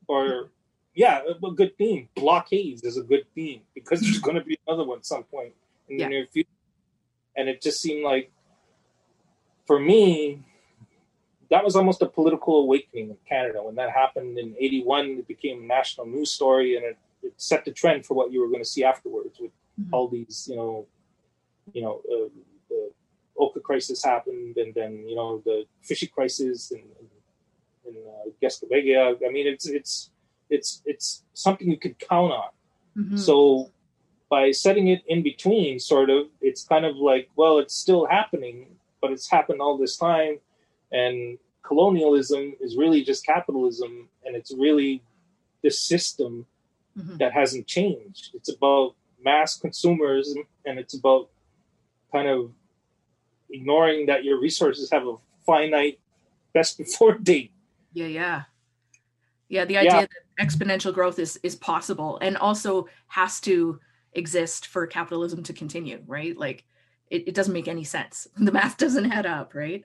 [0.09, 0.51] or
[0.95, 2.09] yeah, a good theme.
[2.17, 5.55] Blockades is a good theme because there's going to be another one at some point
[5.89, 6.07] in Yeah.
[6.07, 6.49] the near future.
[7.37, 8.33] And it just seemed like,
[9.65, 10.43] for me,
[11.51, 13.63] that was almost a political awakening in Canada.
[13.63, 17.65] When that happened in 81, it became a national news story and it, it set
[17.65, 19.91] the trend for what you were going to see afterwards with Mhm.
[19.93, 20.87] all these, you know,
[21.73, 22.29] you know, uh,
[22.69, 22.91] the
[23.39, 26.83] Oka crisis happened and then, you know, the Fishy crisis and,
[27.87, 29.25] and uh, Gesgapegiag.
[29.25, 30.11] I mean, it's, it's,
[30.51, 32.51] it's, it's something you could count on.
[32.97, 33.19] Mhm.
[33.19, 33.71] So
[34.29, 38.77] by setting it in between, sort of, it's kind of like, well, it's still happening,
[39.01, 40.41] but it's happened all this time.
[40.93, 44.09] And colonialism is really just capitalism.
[44.25, 45.03] And it's really
[45.63, 46.47] this system
[46.97, 47.19] Mhm.
[47.19, 48.31] that hasn't changed.
[48.35, 51.29] It's about mass consumerism and it's about
[52.13, 52.53] kind of
[53.51, 55.99] ignoring that your resources have a finite
[56.53, 57.53] best before date.
[57.93, 58.43] Yeah, yeah.
[59.49, 60.01] Yeah, the idea Yeah.
[60.07, 63.81] that exponential growth is is possible and also has to
[64.13, 66.37] exist for capitalism to continue, right?
[66.37, 66.65] Like
[67.11, 68.29] it, it doesn't make any sense.
[68.37, 69.85] The math doesn't add up, right?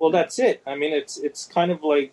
[0.00, 0.62] Well, that's it.
[0.66, 2.12] I mean, it's it's kind of like,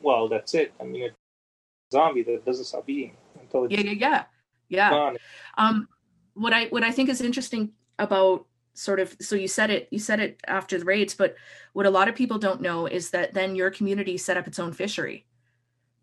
[0.00, 0.72] well, that's it.
[0.80, 4.24] I mean, it's a zombie that doesn't stop eating until it's Yeah, yeah, yeah.
[4.68, 4.90] Yeah.
[4.90, 5.18] gone.
[5.58, 5.88] Um
[6.34, 9.98] what I what I think is interesting about sort of so you said it you
[9.98, 11.36] said it after the raids, but
[11.74, 14.58] what a lot of people don't know is that then your community set up its
[14.58, 15.26] own fishery.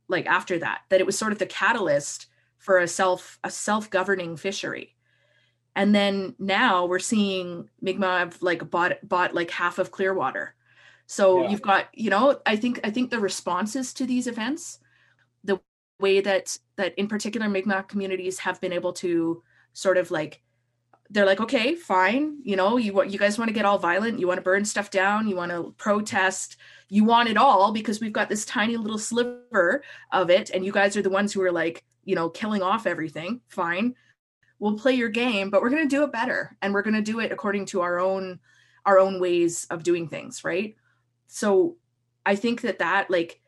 [0.08, 2.27] Like after that, that it was sort of the catalyst
[2.60, 4.95] for a self a self-governing fishery.
[5.75, 10.53] And then now we're seeing Mi'kmaq have like bought bought like half of Clearwater.
[11.10, 11.50] So Yeah.
[11.50, 14.80] you've got, you know, I think I think the responses to these events,
[15.43, 15.60] the
[16.00, 19.41] way that that in particular Mi'kmaq communities have been able to
[19.74, 20.43] sort of like
[21.10, 24.19] they're like okay fine you know you want you guys want to get all violent
[24.19, 26.58] you want to burn stuff down you want to protest
[26.89, 30.72] you want it all because we've got this tiny little sliver of it and you
[30.72, 33.95] guys are the ones who are like you know killing off everything fine
[34.60, 37.02] we'll play your game but we're going to do it better and we're going to
[37.02, 38.39] do it according to our own
[38.86, 40.76] our own ways of doing things right
[41.31, 41.77] so
[42.25, 43.39] i think that that like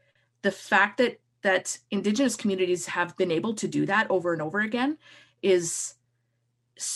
[0.44, 4.60] the fact that that indigenous communities have been able to do that over and over
[4.60, 4.98] again
[5.42, 5.96] is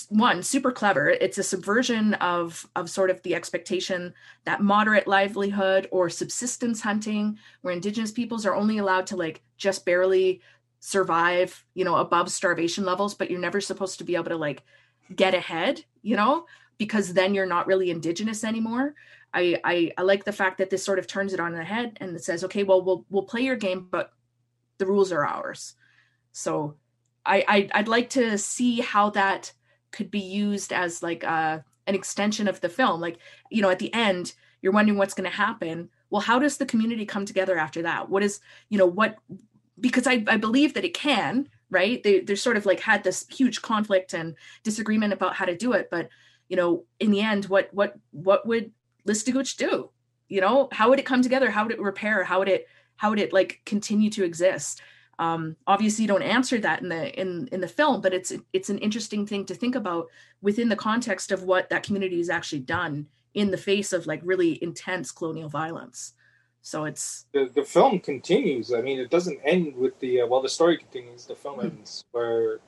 [0.10, 1.10] one super clever.
[1.10, 4.14] It's a subversion of of sort of the expectation
[4.46, 9.86] that moderate livelihood or subsistence hunting where indigenous peoples are only allowed to like just
[9.86, 10.42] barely
[10.80, 14.62] survive you know above starvation levels but you're never supposed to be able to like
[15.16, 16.46] get ahead you know
[16.78, 18.94] because then you're not really indigenous anymore
[19.36, 21.98] I, I i like the fact that this sort of turns it on the head
[22.00, 24.12] and it says okay well we'll we'll play your game but
[24.78, 25.76] the rules are ours.
[26.32, 26.76] So
[27.26, 29.52] i, I i'd like to see how that
[29.92, 33.00] could be used as like uh an extension of the film.
[33.00, 33.20] Like
[33.52, 35.90] you know at the end you're wondering what's going to happen.
[36.10, 38.10] Well how does the community come together after that?
[38.10, 39.18] What is you know what
[39.80, 42.04] because i, I believe that it can right?
[42.04, 45.74] They, they're sort of like had this huge conflict and disagreement about how to do
[45.74, 46.10] it but
[46.48, 48.72] you know in the end what what what would
[49.08, 49.90] Listuguj do
[50.28, 53.10] you know how would it come together how would it repair how would it how
[53.10, 54.82] would it like continue to exist
[55.20, 58.70] um obviously you don't answer that in the in in the film but it's it's
[58.70, 60.08] an interesting thing to think about
[60.42, 64.22] within the context of what that community has actually done in the face of like
[64.24, 66.14] really intense colonial violence
[66.62, 68.74] so it's The, the film continues.
[68.74, 70.42] I mean, it doesn't end with the uh, well.
[70.42, 71.28] The story continues.
[71.28, 71.68] The film Hmm.
[71.68, 72.60] ends where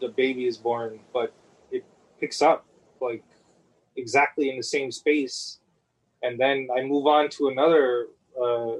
[0.00, 1.32] the baby is born, but
[1.70, 1.84] it
[2.18, 2.66] picks up
[3.00, 3.22] like
[3.96, 5.60] exactly in the same space,
[6.24, 8.08] and then I move on to another
[8.40, 8.76] uh,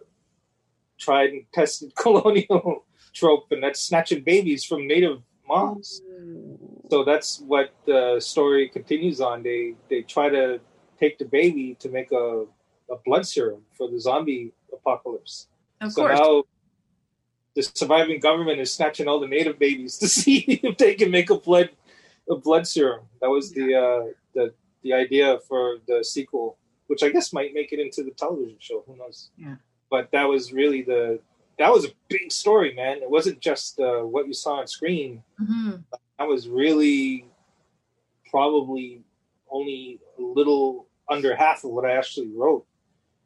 [0.99, 6.03] tried and tested colonial trope, and that's snatching babies from native moms.
[6.91, 9.43] So that's what the story continues on.
[9.43, 10.61] They they try to
[10.99, 12.47] take the baby to make a,
[12.91, 15.49] a blood serum for the zombie apocalypse.
[15.81, 16.45] of so course now
[17.55, 21.31] the surviving government is snatching all the native babies to see if they can make
[21.31, 21.71] a blood
[22.29, 23.05] a blood serum.
[23.21, 24.05] That was the uh,
[24.35, 28.57] the the idea for the sequel, which I guess might make it into the television
[28.59, 28.83] show.
[28.87, 29.31] Who knows?
[29.37, 29.57] Yeah.
[29.91, 31.21] But that was really the
[31.59, 32.99] that was a big story, man.
[33.03, 35.23] It wasn't just uh, what you saw on screen.
[35.39, 35.71] hmm
[36.19, 37.27] That was really
[38.31, 39.03] probably
[39.51, 42.65] only a little under half of what I actually wrote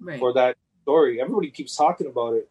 [0.00, 1.20] right for that story.
[1.20, 2.48] Everybody keeps talking about it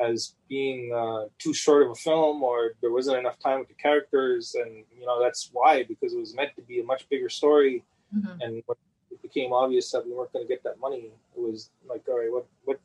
[0.00, 3.74] as being uh, too short of a film, or there wasn't enough time with the
[3.74, 7.28] characters, and you know that's why because it was meant to be a much bigger
[7.28, 7.82] story,
[8.16, 8.38] Mhm.
[8.40, 8.76] and when
[9.22, 12.18] it became obvious that we weren't going to get that money, it was like, all
[12.18, 12.80] right, what what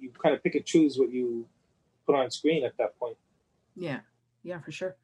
[0.00, 1.46] you kind of pick and choose what you
[2.06, 3.16] put on screen at that point.
[3.76, 4.00] Yeah,
[4.42, 4.96] yeah, for sure.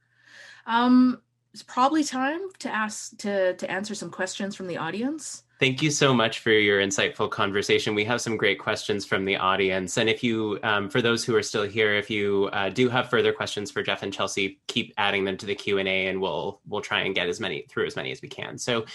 [0.67, 1.23] Um,
[1.53, 5.45] it's probably time to ask to to answer some questions from the audience.
[5.59, 7.95] Thank you so much for your insightful conversation.
[7.95, 11.37] We have some great questions from the audience, and if you, um, for those who
[11.37, 14.95] are still here, if you uh, do have further questions for Jeff and Chelsea, keep
[14.97, 17.67] adding them to the Q and A, and we'll we'll try and get as many
[17.69, 18.57] through as many as we can.
[18.57, 18.87] So,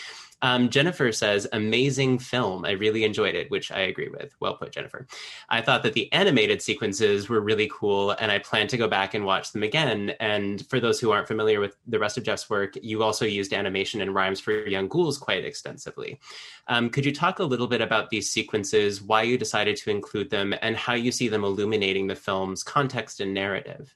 [0.42, 2.66] um, Jennifer says, amazing film.
[2.66, 4.36] I really enjoyed it, which I agree with.
[4.40, 5.08] Well put, Jennifer.
[5.50, 9.14] I thought that the animated sequences were really cool, and I plan to go back
[9.14, 10.12] and watch them again.
[10.20, 13.54] And for those who aren't familiar with the rest of Jeff's work, you also used
[13.54, 16.20] animation and rhymes for Young Ghouls quite extensively.
[16.68, 20.30] Um, could you talk a little bit about these sequences, why you decided to include
[20.30, 23.96] them, and how you see them illuminating the film's context and narrative?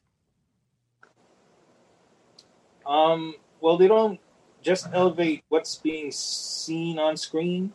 [2.88, 4.20] Um, well, they don't
[4.62, 7.72] just elevate what's being seen on screen.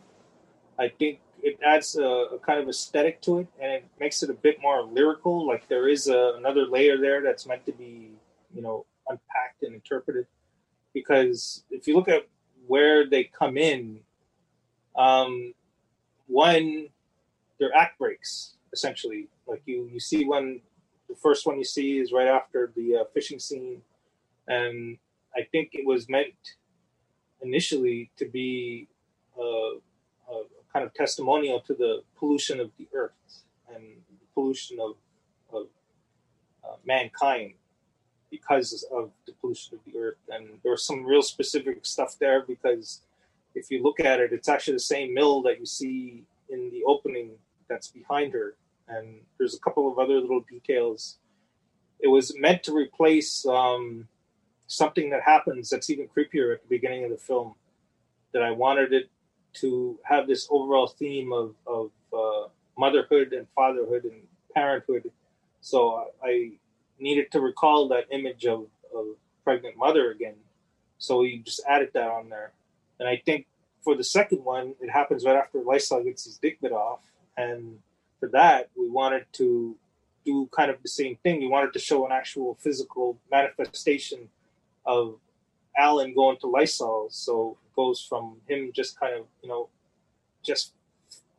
[0.77, 4.29] I think it adds a, a, kind of aesthetic to it, and it makes it
[4.29, 5.47] a bit more lyrical.
[5.47, 8.11] Like there is a, another layer there that's meant to be,
[8.53, 10.25] you know, unpacked and interpreted.
[10.93, 12.27] Because if you look at
[12.67, 13.99] where they come in,
[14.95, 15.53] um,
[16.27, 16.87] one,
[17.59, 19.27] their act breaks essentially.
[19.47, 20.61] Like you, you see one,
[21.09, 23.81] the first one you see is right after the uh, fishing scene,
[24.47, 24.97] and
[25.35, 26.33] I think it was meant
[27.45, 28.87] initially to be
[29.37, 30.43] a, a,
[30.73, 33.43] kind of testimonial to the pollution of the earth
[33.73, 33.83] and
[34.19, 34.95] the pollution of,
[35.53, 35.67] of
[36.63, 37.53] uh, mankind
[38.29, 40.17] because of the pollution of the earth.
[40.29, 43.01] And there was some real specific stuff there because
[43.53, 46.83] if you look at it, it's actually the same mill that you see in the
[46.85, 47.31] opening
[47.69, 48.55] that's behind her.
[48.87, 51.17] And there's a couple of other little details.
[51.99, 54.07] It was meant to replace um,
[54.67, 57.55] something that happens that's even creepier at the beginning of the film.
[58.33, 59.09] That I wanted it
[59.61, 64.21] to have this overall theme of, of uh, motherhood and fatherhood and
[64.53, 65.09] parenthood.
[65.61, 66.51] So I
[66.99, 69.05] needed to recall that image of, of
[69.43, 70.35] pregnant mother again.
[70.97, 72.51] So we just added that on there.
[72.99, 73.47] And I think
[73.83, 76.99] for the second one, it happens right after Lysol gets his dick bit off.
[77.37, 77.79] And
[78.19, 79.75] for that, we wanted to
[80.25, 81.39] do kind of the same thing.
[81.39, 84.29] We wanted to show an actual physical manifestation
[84.85, 85.19] of
[85.77, 87.07] Alan going to Lysol.
[87.09, 89.69] So it goes from him just kind of, you know,
[90.43, 90.73] just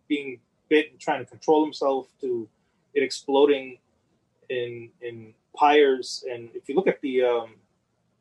[0.09, 2.49] being bit and trying to control himself to
[2.95, 3.79] it exploding
[4.49, 6.25] in in pyres.
[6.31, 7.55] And if you look at the um,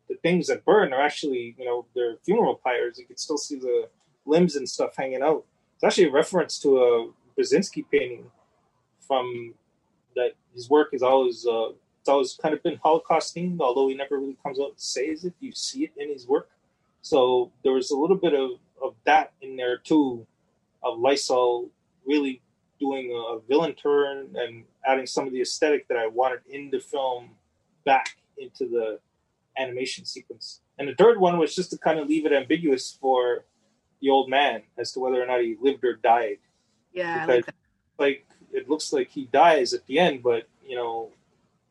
[0.09, 2.99] the things that burn are actually, you know, they're funeral pyres.
[2.99, 3.89] You can still see the
[4.25, 5.43] limbs and stuff hanging out.
[5.75, 8.25] It's actually a reference to a Beksinski painting
[8.99, 9.53] from
[10.15, 11.69] that his work is always uh,
[12.05, 15.25] it's always kind of been Holocaust themed, although he never really comes out and says
[15.25, 15.33] it.
[15.39, 16.51] You see it in his work.
[17.01, 20.27] So there was a little bit of, of that in there too,
[20.83, 21.71] of Lysol
[22.05, 22.43] really
[22.79, 26.79] doing a, villain turn and adding some of the aesthetic that I wanted in the
[26.79, 27.31] film
[27.85, 28.99] back into the
[29.57, 30.61] animation sequence.
[30.77, 33.45] And the third one was just to kind of leave it ambiguous for
[33.99, 36.37] the old man as to whether or not he lived or died.
[36.93, 37.55] Yeah, because, like,
[37.97, 41.09] like it looks like he dies at the end, but you know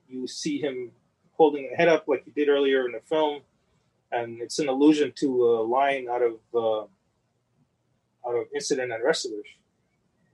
[0.08, 0.90] you see him
[1.32, 3.42] holding a head up like he did earlier in the film,
[4.12, 6.82] and it's an allusion to a line out of uh,
[8.28, 9.56] out of Incident at Restigouche,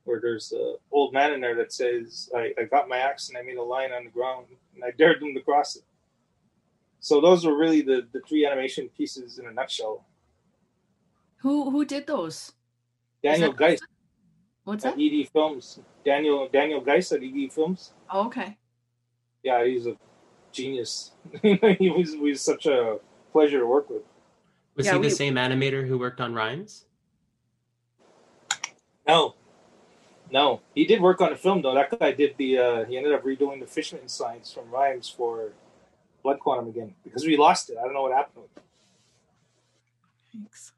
[0.05, 3.39] where there's an old man in there that says, I, "I got my axe and
[3.39, 5.83] I made a line on the ground and I dared them to cross it."
[7.01, 10.05] So those were really the the three animation pieces in a nutshell.
[11.39, 12.53] Who who did those?
[13.23, 13.85] Daniel Geist.
[14.65, 15.03] What's at that?
[15.03, 15.81] ED Films.
[16.05, 17.93] Daniel Daniel Geist at ED Films.
[18.11, 18.59] Oh, okay.
[19.43, 19.97] Yeah, he's a
[20.53, 21.13] genius.
[21.43, 22.99] he was, he was such a
[23.33, 24.03] pleasure to work with.
[24.77, 26.85] Was Yeah, he we- the same animator who worked on Rhymes?
[29.07, 29.35] No,
[30.31, 31.75] no, he did work on a film though.
[31.75, 32.59] That guy did the.
[32.59, 35.51] Uh, he ended up redoing the Fishman signs from Rhymes for
[36.23, 37.77] Blood Quantum again because we lost it.
[37.79, 38.45] I don't know what happened.
[38.45, 38.63] with it.
[40.33, 40.73] Thanks.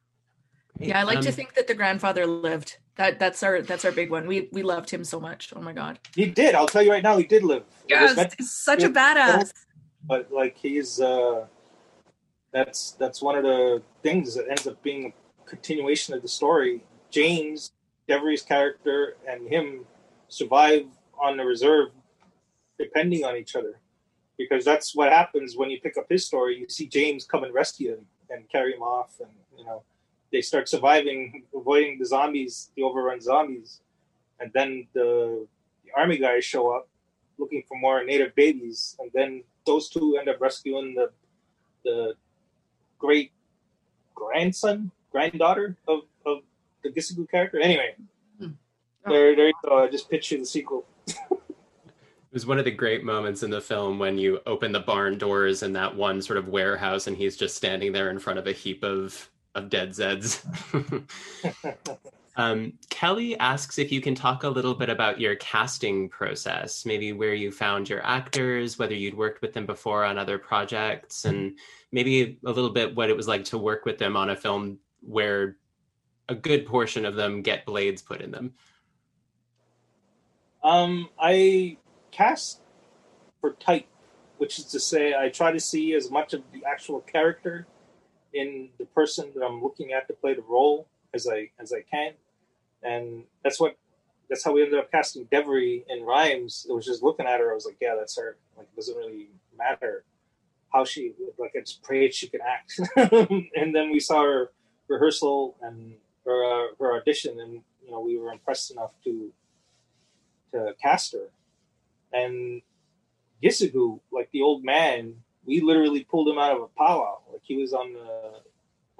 [0.82, 2.78] Yeah, I like to Um, think that the grandfather lived.
[2.96, 4.26] That that's our that's our big one.
[4.26, 5.52] We we loved him so much.
[5.56, 5.98] Oh my god.
[6.14, 6.54] He did.
[6.54, 7.64] I'll tell you right now, he did live.
[7.88, 9.50] It was Yes, he's such a badass.
[10.04, 11.00] but like he's.
[11.00, 11.46] Uh,
[12.52, 15.06] that's that's one of the things that ends up being
[15.40, 16.84] a continuation of the story.
[17.10, 17.72] James,
[18.06, 19.86] Devery's character, and him
[20.28, 20.84] survive
[21.18, 21.88] on the reserve,
[22.78, 23.78] depending on each other,
[24.36, 26.58] because that's what happens when you pick up his story.
[26.58, 29.82] You see James come and rescue him and carry him off, and you know
[30.32, 33.80] they start surviving, avoiding the zombies, the overrun zombies,
[34.40, 35.46] and then the,
[35.84, 36.88] the army guys show up
[37.38, 41.10] looking for more native babies, and then those two end up rescuing the
[41.84, 42.14] the
[42.98, 43.32] great
[44.14, 46.38] grandson, granddaughter of, of
[46.84, 47.60] the Gisigu character.
[47.60, 47.94] Anyway,
[48.38, 48.50] Hmm.
[49.06, 49.78] there, there you go.
[49.82, 50.86] I just picture the sequel.
[52.32, 55.18] It was one of the great moments in the film when you open the barn
[55.18, 58.46] doors in that one sort of warehouse and he's just standing there in front of
[58.46, 60.42] a heap of of dead Zeds.
[62.36, 67.12] Um, Kelly asks if you can talk a little bit about your casting process, maybe
[67.12, 71.58] where you found your actors, whether you'd worked with them before on other projects, and
[71.90, 74.78] maybe a little bit what it was like to work with them on a film
[75.02, 75.56] where
[76.28, 78.54] a good portion of them get blades put in them.
[80.64, 81.76] Um, I
[82.12, 82.60] cast
[83.40, 83.86] for type,
[84.38, 87.66] which is to say, I try to see as much of the actual character
[88.34, 91.82] in the person that I'm looking at to play the role as I as I
[91.82, 92.12] can,
[92.82, 93.76] and that's what
[94.28, 96.66] that's how we ended up casting Devery in Rhymes.
[96.68, 98.36] It was just looking at her, I was like, yeah, that's her.
[98.56, 100.04] Like, it doesn't really matter
[100.72, 101.52] how she like.
[101.56, 102.80] I just prayed she could act,
[103.56, 104.50] and then we saw her
[104.88, 109.32] rehearsal and her uh, her audition, and you know we were impressed enough to
[110.52, 111.28] to cast her.
[112.12, 112.62] And
[113.42, 117.18] Gisigu, like the old man, we literally pulled him out of a powwow.
[117.30, 118.40] Like he was on the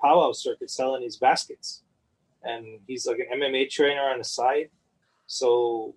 [0.01, 1.83] powwow circuit selling his baskets,
[2.43, 4.71] and he's like an MMA trainer on the side.
[5.27, 5.95] So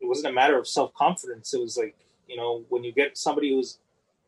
[0.00, 1.54] it wasn't a matter of self confidence.
[1.54, 1.96] It was like
[2.28, 3.78] you know when you get somebody who's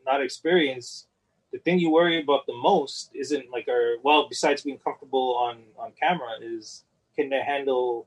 [0.07, 1.07] not experienced,
[1.53, 5.59] the thing you worry about the most isn't like our well besides being comfortable on
[5.79, 6.85] on camera is
[7.17, 8.07] can they handle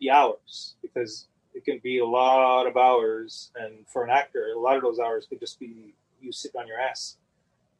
[0.00, 4.58] the hours because it can be a lot of hours and for an actor a
[4.58, 7.16] lot of those hours could just be you sitting on your ass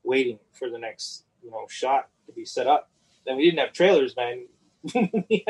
[0.03, 2.91] waiting for the next you know shot to be set up.
[3.27, 4.47] Then we didn't have trailers man.
[5.29, 5.45] We,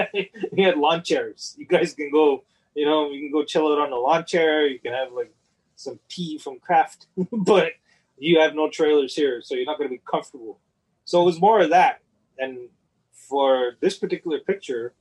[0.65, 1.55] had, lawn chairs.
[1.57, 2.45] You guys can go
[2.75, 4.67] you know you can go chill out on the lawn chair.
[4.67, 5.33] You can have like
[5.77, 7.73] some tea from craft but
[8.19, 10.59] you have no trailers here so you're not going to be comfortable.
[11.05, 12.01] So it was more of that.
[12.39, 12.69] And
[13.13, 14.93] for this particular picture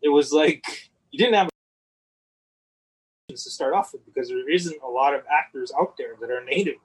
[0.00, 1.51] it was like you didn't have
[3.36, 6.44] to start off with because there isn't a lot of actors out there that are
[6.44, 6.76] native.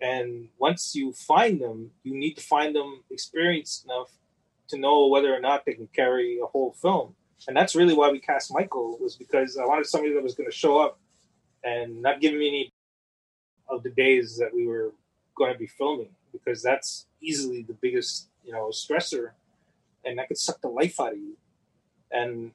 [0.00, 4.10] And once you find them, you need to find them experienced enough
[4.68, 7.14] to know whether or not they can carry a whole film.
[7.46, 10.50] And that's really why we cast Michael was because I wanted somebody that was going
[10.50, 10.98] to show up
[11.64, 12.72] and not give me any
[13.68, 14.92] of the days that we were
[15.36, 19.30] going to be filming because that's easily the biggest, you know, stressor
[20.04, 21.36] and that could suck the life out of you.
[22.10, 22.52] And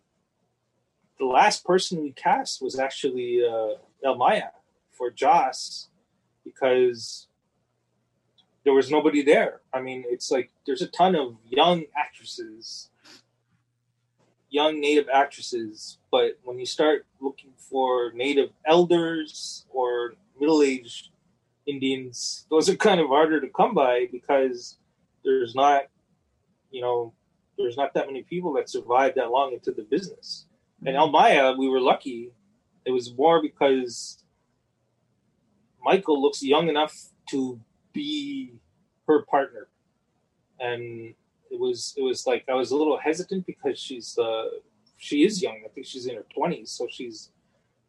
[1.20, 4.50] the last person we cast was actually uh, Elle-Máijá
[4.92, 5.90] for Joss
[6.44, 7.28] because
[8.64, 9.62] there was nobody there.
[9.74, 12.90] I mean, it's like there's a ton of young actresses,
[14.50, 21.10] young native actresses, but when you start looking for native elders or middle aged
[21.66, 24.78] Indians, those are kind of harder to come by because
[25.24, 25.84] there's not,
[26.72, 27.14] you know,
[27.58, 30.47] there's not that many people that survive that long into the business.
[30.86, 32.32] And Elle-Máijá, we were lucky.
[32.86, 34.24] It was more because
[35.84, 36.96] Michael looks young enough
[37.30, 37.60] to
[37.94, 38.54] be
[39.08, 39.70] her partner,
[40.60, 41.14] and
[41.50, 44.46] it was it was like I was a little hesitant because she's uh
[44.98, 45.62] she is young.
[45.66, 47.32] I think she's in her twenties, so she's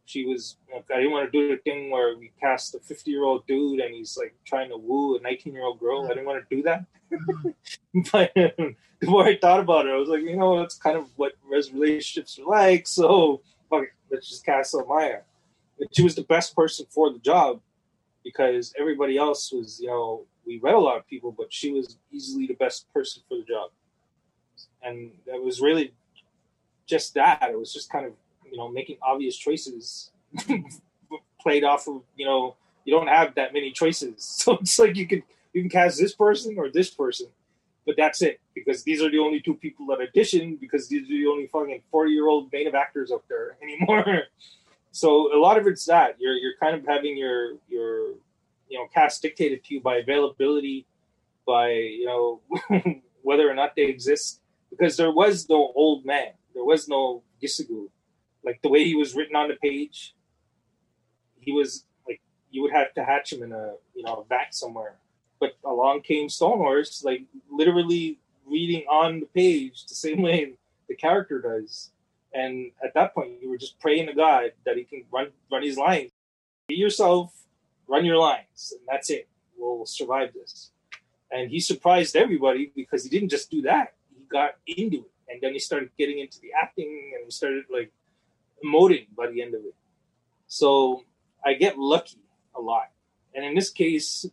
[0.08, 3.24] she was I didn't want to do the thing where we cast a 50 year
[3.24, 6.06] old dude and he's like trying to woo a 19 year old girl.
[6.06, 6.86] I didn't want to do that.
[8.10, 11.08] but the more I thought about it, I was like, you know, that's kind of
[11.16, 12.88] what relationships are like.
[12.88, 15.20] So fuck it, let's just cast Máijá.
[15.78, 17.60] And she was the best person for the job
[18.24, 21.98] because everybody else was, you know, we read a lot of people, but she was
[22.10, 23.70] easily the best person for the job.
[24.82, 25.92] And it was really
[26.86, 27.50] just that.
[27.50, 28.14] It was just kind of
[28.58, 30.10] know making obvious choices
[31.40, 34.16] played off of you know you don't have that many choices.
[34.44, 37.28] So it's like you can you can cast this person or this person
[37.88, 38.38] but that's it.
[38.54, 41.80] Because these are the only two people that audition because these are the only fucking
[41.90, 44.24] 40 year old native actors up there anymore.
[44.92, 46.16] So a lot of it's that.
[46.20, 48.10] You're you're kind of having your your
[48.68, 50.86] you know cast dictated to you by availability
[51.46, 52.42] by you know
[53.22, 54.42] whether or not they exist.
[54.68, 56.32] Because there was no old man.
[56.52, 57.88] There was no Gisigu
[58.48, 60.14] like the way he was written on the page,
[61.38, 64.54] he was like you would have to hatch him in a you know a vat
[64.54, 64.94] somewhere.
[65.38, 70.54] But along came Stonehorse, like literally reading on the page the same way
[70.88, 71.90] the character does.
[72.32, 75.62] And at that point, you were just praying to God that he can run run
[75.62, 76.10] his lines.
[76.68, 77.34] Be yourself,
[77.86, 79.28] run your lines, and that's it.
[79.58, 80.70] We'll survive this.
[81.30, 85.38] And he surprised everybody because he didn't just do that; he got into it, and
[85.42, 87.92] then he started getting into the acting, and he started like
[88.64, 89.74] emoting by the end of it.
[90.46, 91.04] So
[91.44, 92.18] I get lucky
[92.54, 92.90] a lot.
[93.34, 94.26] And in this case,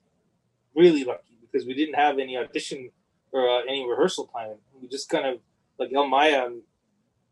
[0.75, 2.89] really lucky because we didn't have any audition
[3.31, 4.55] or uh, any rehearsal time.
[4.81, 5.39] We just kind of,
[5.77, 6.61] like Elle-Máijá and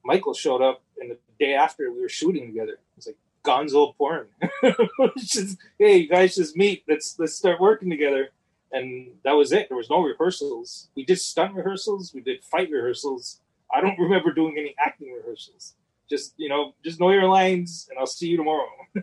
[0.04, 2.78] Michael showed up, and the day after we were shooting together.
[2.98, 4.28] It's like gonzo porn.
[5.18, 6.84] just, hey, you guys just meet.
[6.90, 8.30] Let's let's start working together.
[8.74, 9.70] And that was it.
[9.70, 10.90] There was no rehearsals.
[10.96, 12.14] We did stunt rehearsals.
[12.14, 13.40] We did fight rehearsals
[13.74, 15.74] I don't remember doing any acting rehearsals.
[16.14, 18.68] Just you know, just know your lines, and I'll see you tomorrow.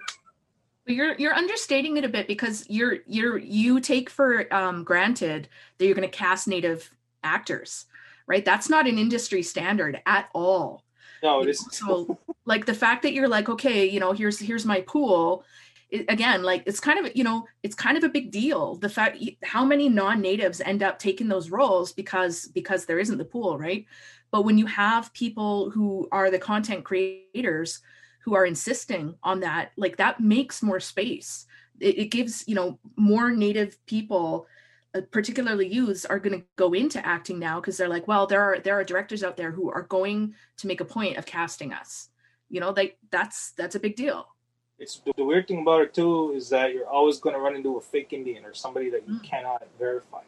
[0.86, 5.48] But you're you're understating it a bit because you're you're you take for um, granted
[5.78, 6.90] that you're going to cast native
[7.22, 7.86] actors,
[8.26, 8.44] right?
[8.44, 10.84] That's not an industry standard at all.
[11.22, 11.64] No, it is.
[11.70, 15.44] So, like the fact that you're like, okay, you know, here's here's my pool.
[15.90, 18.76] It, again, like it's kind of you know, it's kind of a big deal.
[18.76, 23.24] The fact how many non-natives end up taking those roles because because there isn't the
[23.24, 23.86] pool, right?
[24.30, 27.80] But when you have people who are the content creators
[28.20, 31.46] who are insisting on that like that makes more space.
[31.80, 34.46] It, it gives you know more native people
[34.94, 38.42] uh, particularly youths are going to go into acting now because they're like well there
[38.42, 41.72] are there are directors out there who are going to make a point of casting
[41.72, 42.08] us.
[42.48, 44.26] You know they that's that's a big deal.
[44.78, 47.76] It's the weird thing about it too is that you're always going to run into
[47.76, 49.22] a fake indian or somebody that you mm.
[49.22, 50.22] cannot verify.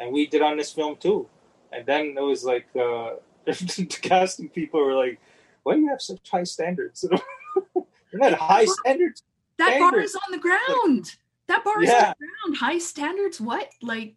[0.00, 1.28] And we did on this film too.
[1.72, 5.18] And then it was like uh the casting people were like
[5.62, 7.04] why do you have such high standards?
[7.74, 9.22] They're not high standards.
[9.58, 9.92] That standards.
[9.92, 11.16] bar is on the ground.
[11.46, 12.08] That bar is yeah.
[12.08, 12.56] on the ground.
[12.58, 13.40] High standards.
[13.40, 13.70] What?
[13.80, 14.14] Like?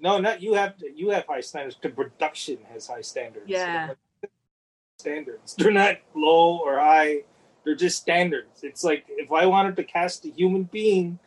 [0.00, 0.76] No, not you have.
[0.78, 1.76] To, you have high standards.
[1.80, 3.46] The production has high standards.
[3.48, 3.90] Yeah.
[4.98, 5.54] Standards.
[5.54, 7.22] They're not low or high.
[7.64, 8.60] They're just standards.
[8.62, 11.18] It's like if I wanted to cast a human being,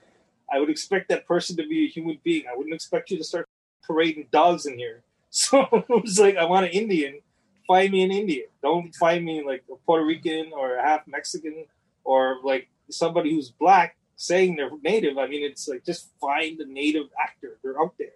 [0.52, 2.46] I would expect that person to be a human being.
[2.52, 3.48] I wouldn't expect you to start
[3.84, 5.04] parading dogs in here.
[5.32, 7.22] So it was like I want an Indian
[7.70, 8.48] find me an Indian.
[8.64, 11.66] Don't find me like a Puerto Rican or a half Mexican
[12.04, 15.20] or like somebody who's black saying they're native.
[15.20, 17.60] I mean, it's like just find a native actor.
[17.64, 18.10] They're out there.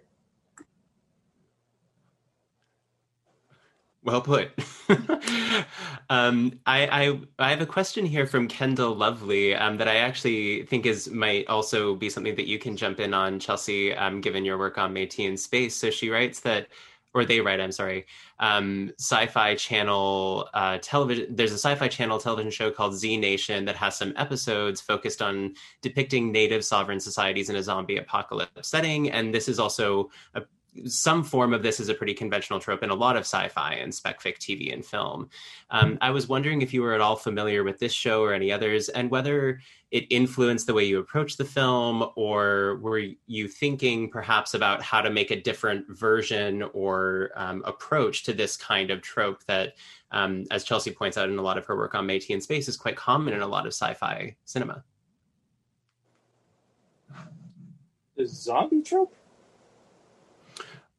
[4.01, 4.51] Well put.
[6.09, 10.63] um, I, I, I have a question here from Kendall Lovely um, that I actually
[10.63, 14.43] think is might also be something that you can jump in on, Chelsea, um, given
[14.43, 15.75] your work on Métis in Space.
[15.75, 16.67] So she writes that
[17.13, 18.05] or they write, I'm sorry,
[18.39, 21.35] um, sci-fi channel uh, television.
[21.35, 25.53] There's a sci-fi channel television show called Z Nation that has some episodes focused on
[25.81, 30.41] depicting native sovereign societies in a zombie apocalypse setting, and this is also a
[30.85, 33.93] some form of this is a pretty conventional trope in a lot of sci-fi and
[33.93, 35.29] spec fic TV and film.
[35.69, 38.51] Um, I was wondering if you were at all familiar with this show or any
[38.51, 39.59] others, and whether
[39.91, 45.01] it influenced the way you approach the film, or were you thinking perhaps about how
[45.01, 49.75] to make a different version or um, approach to this kind of trope that,
[50.11, 52.67] um, as Chelsea points out in a lot of her work on Métis in Space,
[52.67, 54.83] is quite common in a lot of sci-fi cinema.
[58.15, 59.15] The zombie trope?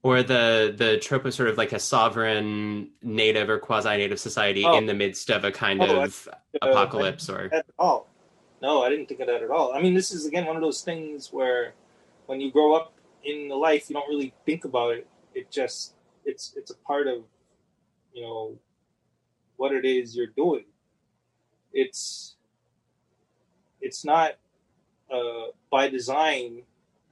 [0.05, 4.77] Or the the trope of sort of like a sovereign native or quasi-native society oh.
[4.77, 6.29] in the midst of a kind oh, of
[6.63, 8.09] I, uh, apocalypse or at all.
[8.63, 9.73] No i didn't think of that at all.
[9.73, 11.75] I mean this is again one of those things where
[12.27, 12.93] when you grow up
[13.25, 15.09] in the life you don't really think about it.
[15.35, 15.95] It just
[16.25, 17.25] it's it's a part of
[18.13, 18.57] you know
[19.57, 20.67] what it is you're doing.
[21.73, 22.37] It's
[23.81, 24.33] it's not
[25.11, 26.63] uh, by design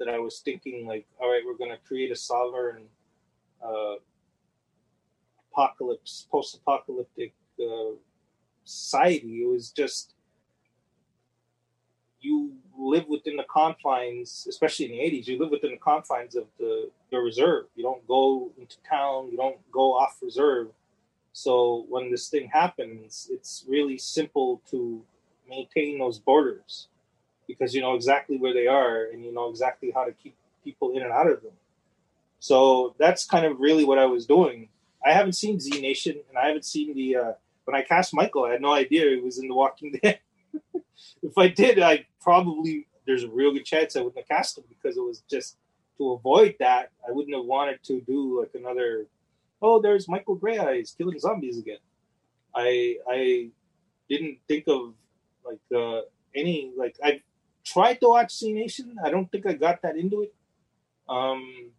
[0.05, 2.85] that I was thinking like, all right, we're going to create a sovereign
[3.65, 3.95] uh,
[5.53, 7.95] apocalypse, post-apocalyptic uh,
[8.65, 9.43] society.
[9.43, 10.15] It was just
[12.21, 15.27] you live within the confines, especially in the '80s.
[15.27, 17.67] You live within the confines of the the reserve.
[17.77, 19.29] You don't go into town.
[19.31, 20.69] You don't go off reserve.
[21.33, 25.03] So when this thing happens, it's really simple to
[25.49, 26.89] maintain those borders
[27.53, 30.35] because you know exactly where they are and you know exactly how to keep
[30.65, 31.53] people in and out of them.
[32.41, 34.69] So that's kind of really what I was doing.
[35.05, 37.33] I haven't seen Z Nation and I haven't seen the uh,
[37.65, 40.19] when I cast Michael, I had no idea he was in The Walking Dead.
[41.23, 44.65] if I did, I probably there's a real good chance I wouldn't have cast him
[44.69, 45.57] because it was just
[45.99, 46.91] to avoid that.
[47.07, 49.07] I wouldn't have wanted to do like another.
[49.61, 51.83] Oh, there's Michael Greyeyes killing zombies again.
[52.55, 53.51] I I
[54.09, 54.95] didn't think of
[55.45, 56.03] like uh,
[56.35, 57.21] any like I
[57.65, 58.97] tried to watch Z Nation.
[59.05, 60.35] I don't think I got that into it.
[61.09, 61.71] Um,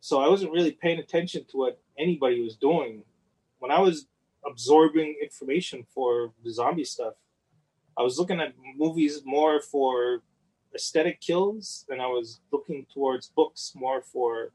[0.00, 3.02] so I wasn't really paying attention to what anybody was doing.
[3.58, 4.06] When I was
[4.46, 7.14] absorbing information for the zombie stuff,
[7.96, 10.22] I was looking at movies more for
[10.74, 14.52] aesthetic kills, and I was looking towards books more for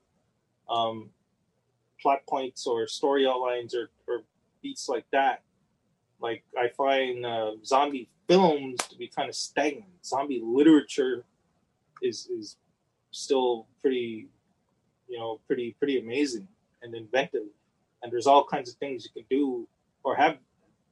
[0.70, 1.10] um,
[2.02, 4.24] plot points or story outlines or, or
[4.62, 5.42] beats like that.
[6.24, 10.06] Like I find uh, zombie films to be kind of stagnant.
[10.06, 11.26] Zombie literature
[12.02, 12.58] is is
[13.12, 14.30] still pretty,
[15.10, 16.48] you know, pretty pretty amazing
[16.82, 17.50] and inventive.
[18.02, 19.68] And there's all kinds of things you can do
[20.04, 20.38] or have.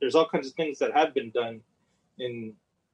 [0.02, 1.62] There's all kinds of things that have been done
[2.20, 2.54] in,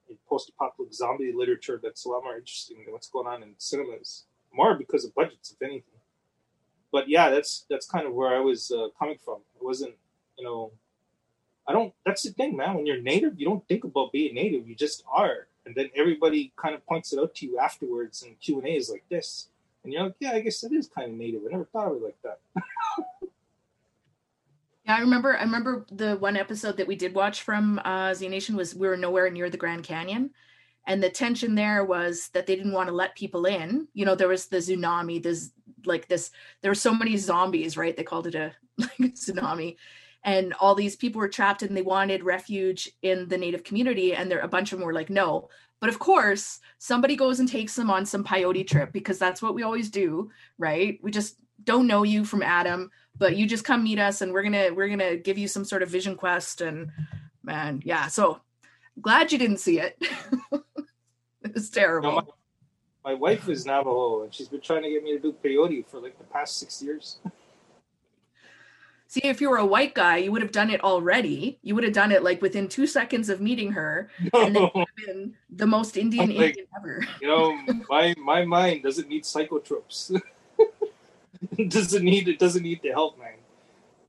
[0.09, 4.25] in post-apocalyptic zombie literature that's a lot more interesting than what's going on in cinemas.
[4.53, 5.99] More because of budgets, if anything.
[6.91, 9.39] but yeah, that's that's kind of where I was uh, coming from.
[9.55, 9.95] It wasn't,
[10.37, 10.71] you know,
[11.67, 11.93] I don't.
[12.05, 12.75] That's the thing, man.
[12.75, 14.67] When you're native, you don't think about being native.
[14.67, 18.39] You just are, and then everybody kind of points it out to you afterwards, and
[18.39, 19.49] Q and A is like this,
[19.83, 21.41] and you're like, yeah, I guess it is kind of native.
[21.45, 22.39] I never thought of it like that.
[24.87, 25.37] Yeah, I remember.
[25.37, 28.87] I remember the one episode that we did watch from uh, Z Nation was we
[28.87, 30.29] were nowhere near the Grand Canyon,
[30.85, 33.89] and the tension there was that they didn't want to let people in.
[33.93, 35.21] You know, there was the tsunami.
[35.21, 35.51] There's
[35.85, 36.31] like this.
[36.61, 37.97] There were so many zombies, right?
[37.97, 39.75] They called it a like a tsunami,
[40.27, 44.13] and all these people were trapped, and they wanted refuge in the native community.
[44.13, 45.49] And there, a bunch of them were like, no.
[45.79, 49.55] But of course, somebody goes and takes them on some peyote trip because that's what
[49.55, 50.99] we always do, right?
[51.01, 54.43] We just don't know you from Adam but you just come meet us and we're
[54.43, 56.91] gonna we're gonna give you some sort of vision quest and
[57.43, 58.39] man yeah so
[59.01, 60.01] glad you didn't see it
[61.43, 62.15] it's terrible no,
[63.03, 65.85] my, my, wife is navajo and she's been trying to get me to do peyote
[65.87, 67.19] for like the past six years
[69.07, 71.83] see if you were a white guy you would have done it already you would
[71.83, 74.41] have done it like within two seconds of meeting her no.
[74.41, 74.69] and then
[75.05, 77.57] been the most indian like, indian ever you know
[77.89, 80.11] my my mind doesn't need psychotropes
[81.69, 83.33] doesn't need it doesn't need the help, man.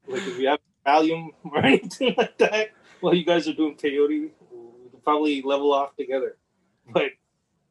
[0.07, 2.71] Like if you have Valium or anything like that,
[3.01, 6.37] while you guys are doing peyote, we'll probably level off together.
[6.91, 7.11] But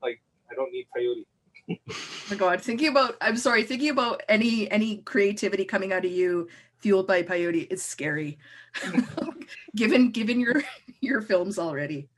[0.02, 0.22] like,
[0.52, 1.26] I don't need peyote.
[1.70, 1.96] oh
[2.30, 6.48] my god, thinking about I'm sorry, thinking about any any creativity coming out of you
[6.80, 8.38] fueled by peyote is scary.
[9.76, 10.64] given given your
[11.02, 12.10] your films already.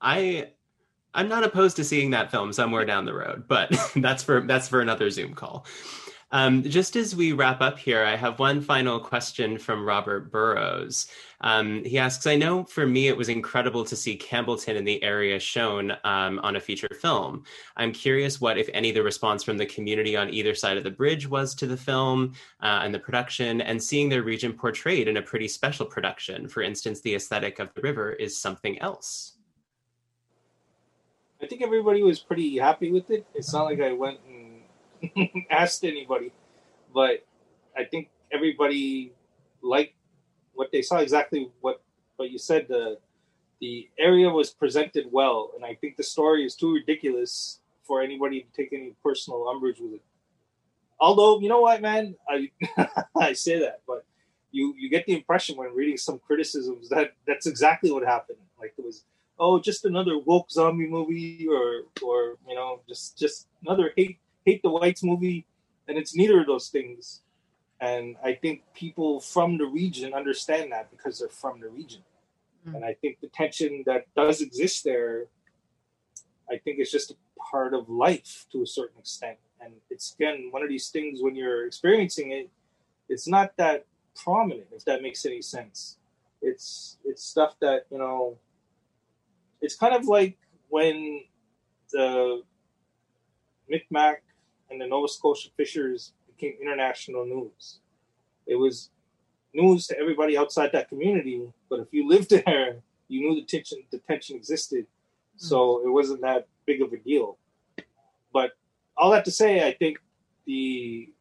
[0.00, 0.50] I
[1.14, 4.68] I'm not opposed to seeing that film somewhere down the road, but that's for that's
[4.68, 5.66] for another Zoom call.
[6.32, 11.08] Um, just as we wrap up here, I have one final question from Robert Burrows.
[11.40, 15.02] Um, he asks, I know for me it was incredible to see Campbellton in the
[15.02, 17.42] area shown um, on a feature film.
[17.76, 20.90] I'm curious what, if any, the response from the community on either side of the
[20.90, 25.16] bridge was to the film uh, and the production, and seeing their region portrayed in
[25.16, 26.48] a pretty special production.
[26.48, 29.32] For instance, the aesthetic of the river is something else.
[31.42, 33.26] I think everybody was pretty happy with it.
[33.34, 34.39] It's not like I went and
[35.50, 36.32] asked anybody,
[36.94, 37.24] but
[37.76, 39.12] I think everybody
[39.62, 39.94] liked
[40.54, 40.98] what they saw.
[40.98, 41.82] Exactly what
[42.16, 42.66] what you said.
[42.68, 42.98] The
[43.60, 48.42] the area was presented well, and I think the story is too ridiculous for anybody
[48.42, 50.02] to take any personal umbrage with it.
[50.98, 52.50] Although you know what, man, I
[53.16, 54.04] I say that, but
[54.52, 58.38] you you get the impression when reading some criticisms that that's exactly what happened.
[58.58, 59.04] Like it was
[59.38, 64.18] oh, just another woke zombie movie, or or you know, just just another hate
[64.50, 65.46] hate the whites movie,
[65.86, 67.22] and it's neither of those things.
[67.80, 72.02] And I think people from the region understand that because they're from the region.
[72.66, 72.76] Mm-hmm.
[72.76, 75.26] And I think the tension that does exist there,
[76.50, 77.16] I think it's just a
[77.50, 79.38] part of life to a certain extent.
[79.62, 82.50] And it's again one of these things when you're experiencing it,
[83.08, 85.96] it's not that prominent, if that makes any sense.
[86.42, 88.36] It's it's stuff that, you know,
[89.60, 90.36] it's kind of like
[90.68, 91.24] when
[91.92, 92.42] the
[93.70, 94.22] Micmac
[94.70, 97.80] and the Nova Scotia Fishers became international news.
[98.46, 98.90] It was
[99.52, 102.76] news to everybody outside that community, but if you lived there,
[103.08, 104.86] you knew the tension the tension existed.
[105.38, 105.46] Hmm.
[105.46, 107.36] So it wasn't that big of a deal.
[108.32, 108.52] But
[108.96, 109.98] all that to say, I think
[110.46, 111.12] the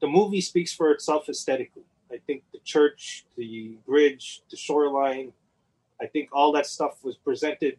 [0.00, 1.84] the movie speaks for itself aesthetically.
[2.12, 5.32] I think the church, the bridge, the shoreline,
[6.00, 7.78] I think all that stuff was presented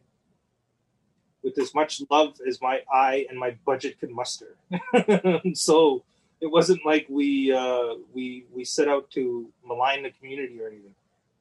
[1.46, 4.58] with as much love as my eye and my budget could muster.
[5.54, 6.04] so
[6.41, 10.96] it wasn't like we uh, we we set out to malign the community or anything.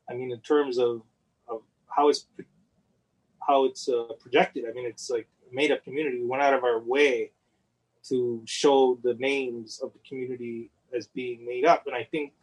[0.08, 1.02] I mean, in terms of,
[1.48, 2.26] of how it's
[3.44, 4.64] how it's uh, projected.
[4.68, 6.20] I mean, it's like made up community.
[6.20, 7.30] We went out of our way
[8.08, 12.34] to show the names of the community as being made up, and I think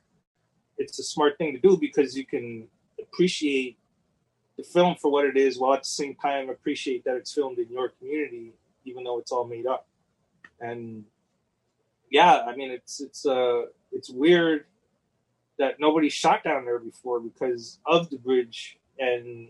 [0.80, 2.68] it's a smart thing to do because you can
[3.00, 3.78] appreciate
[4.62, 7.58] the film for what it is, while at the same time appreciate that it's filmed
[7.58, 8.54] in your community,
[8.86, 9.88] even though it's all made up.
[10.60, 11.06] And
[12.12, 14.66] yeah, I mean, it's it's uh it's weird
[15.58, 19.50] that nobody shot down there before because of the bridge and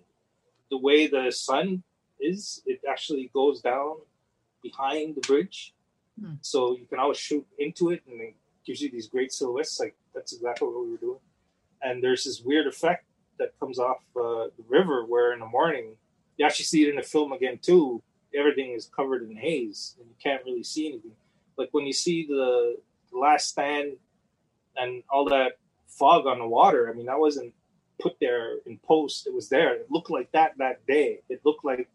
[0.70, 1.84] the way the sun
[2.20, 2.62] is.
[2.66, 3.95] It actually goes down
[4.64, 5.74] behind the bridge,
[6.20, 6.36] hmm.
[6.41, 8.36] so you can always shoot into it, and it
[8.66, 9.80] gives you these great silhouettes.
[9.80, 11.20] Like that's exactly what we were doing.
[11.82, 13.05] And there's this weird effect
[13.39, 15.95] that comes off uh, the river, where in the morning
[16.38, 18.01] you actually see it in the film again too.
[18.34, 21.11] Everything is covered in haze, and you can't really see anything.
[21.57, 22.77] Like when you see the,
[23.11, 23.93] the last stand
[24.77, 25.57] and all that
[25.88, 26.89] fog on the water.
[26.89, 27.53] I mean, that wasn't
[28.01, 29.27] put there in post.
[29.27, 29.75] It was there.
[29.75, 31.19] It looked like that that day.
[31.29, 31.88] It looked like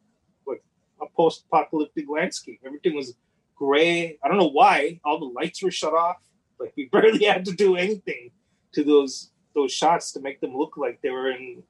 [0.46, 0.62] like
[1.00, 2.60] a post-apocalyptic landscape.
[2.64, 3.14] Everything was
[3.56, 4.18] gray.
[4.22, 6.16] I don't know why all the lights were shut off.
[6.60, 8.30] Like we barely had to do anything
[8.72, 11.62] to those those shots to make them look like they were in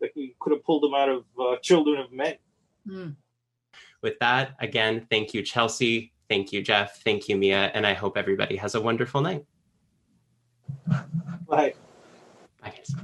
[0.00, 2.34] like we could have pulled them out of uh, Children of Men.
[2.88, 3.14] Mm.
[4.02, 6.12] With that, again, thank you, Chelsea.
[6.28, 7.00] Thank you, Jeff.
[7.02, 7.70] Thank you, Mia.
[7.74, 9.44] And I hope everybody has a wonderful night.
[10.86, 11.74] Bye.
[12.60, 12.94] Bye, guys.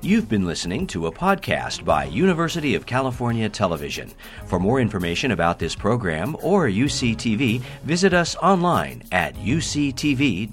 [0.00, 4.12] You've been listening to a podcast by University of California Television.
[4.46, 10.46] For more information about this program or UCTV, visit us online at uctv.tv.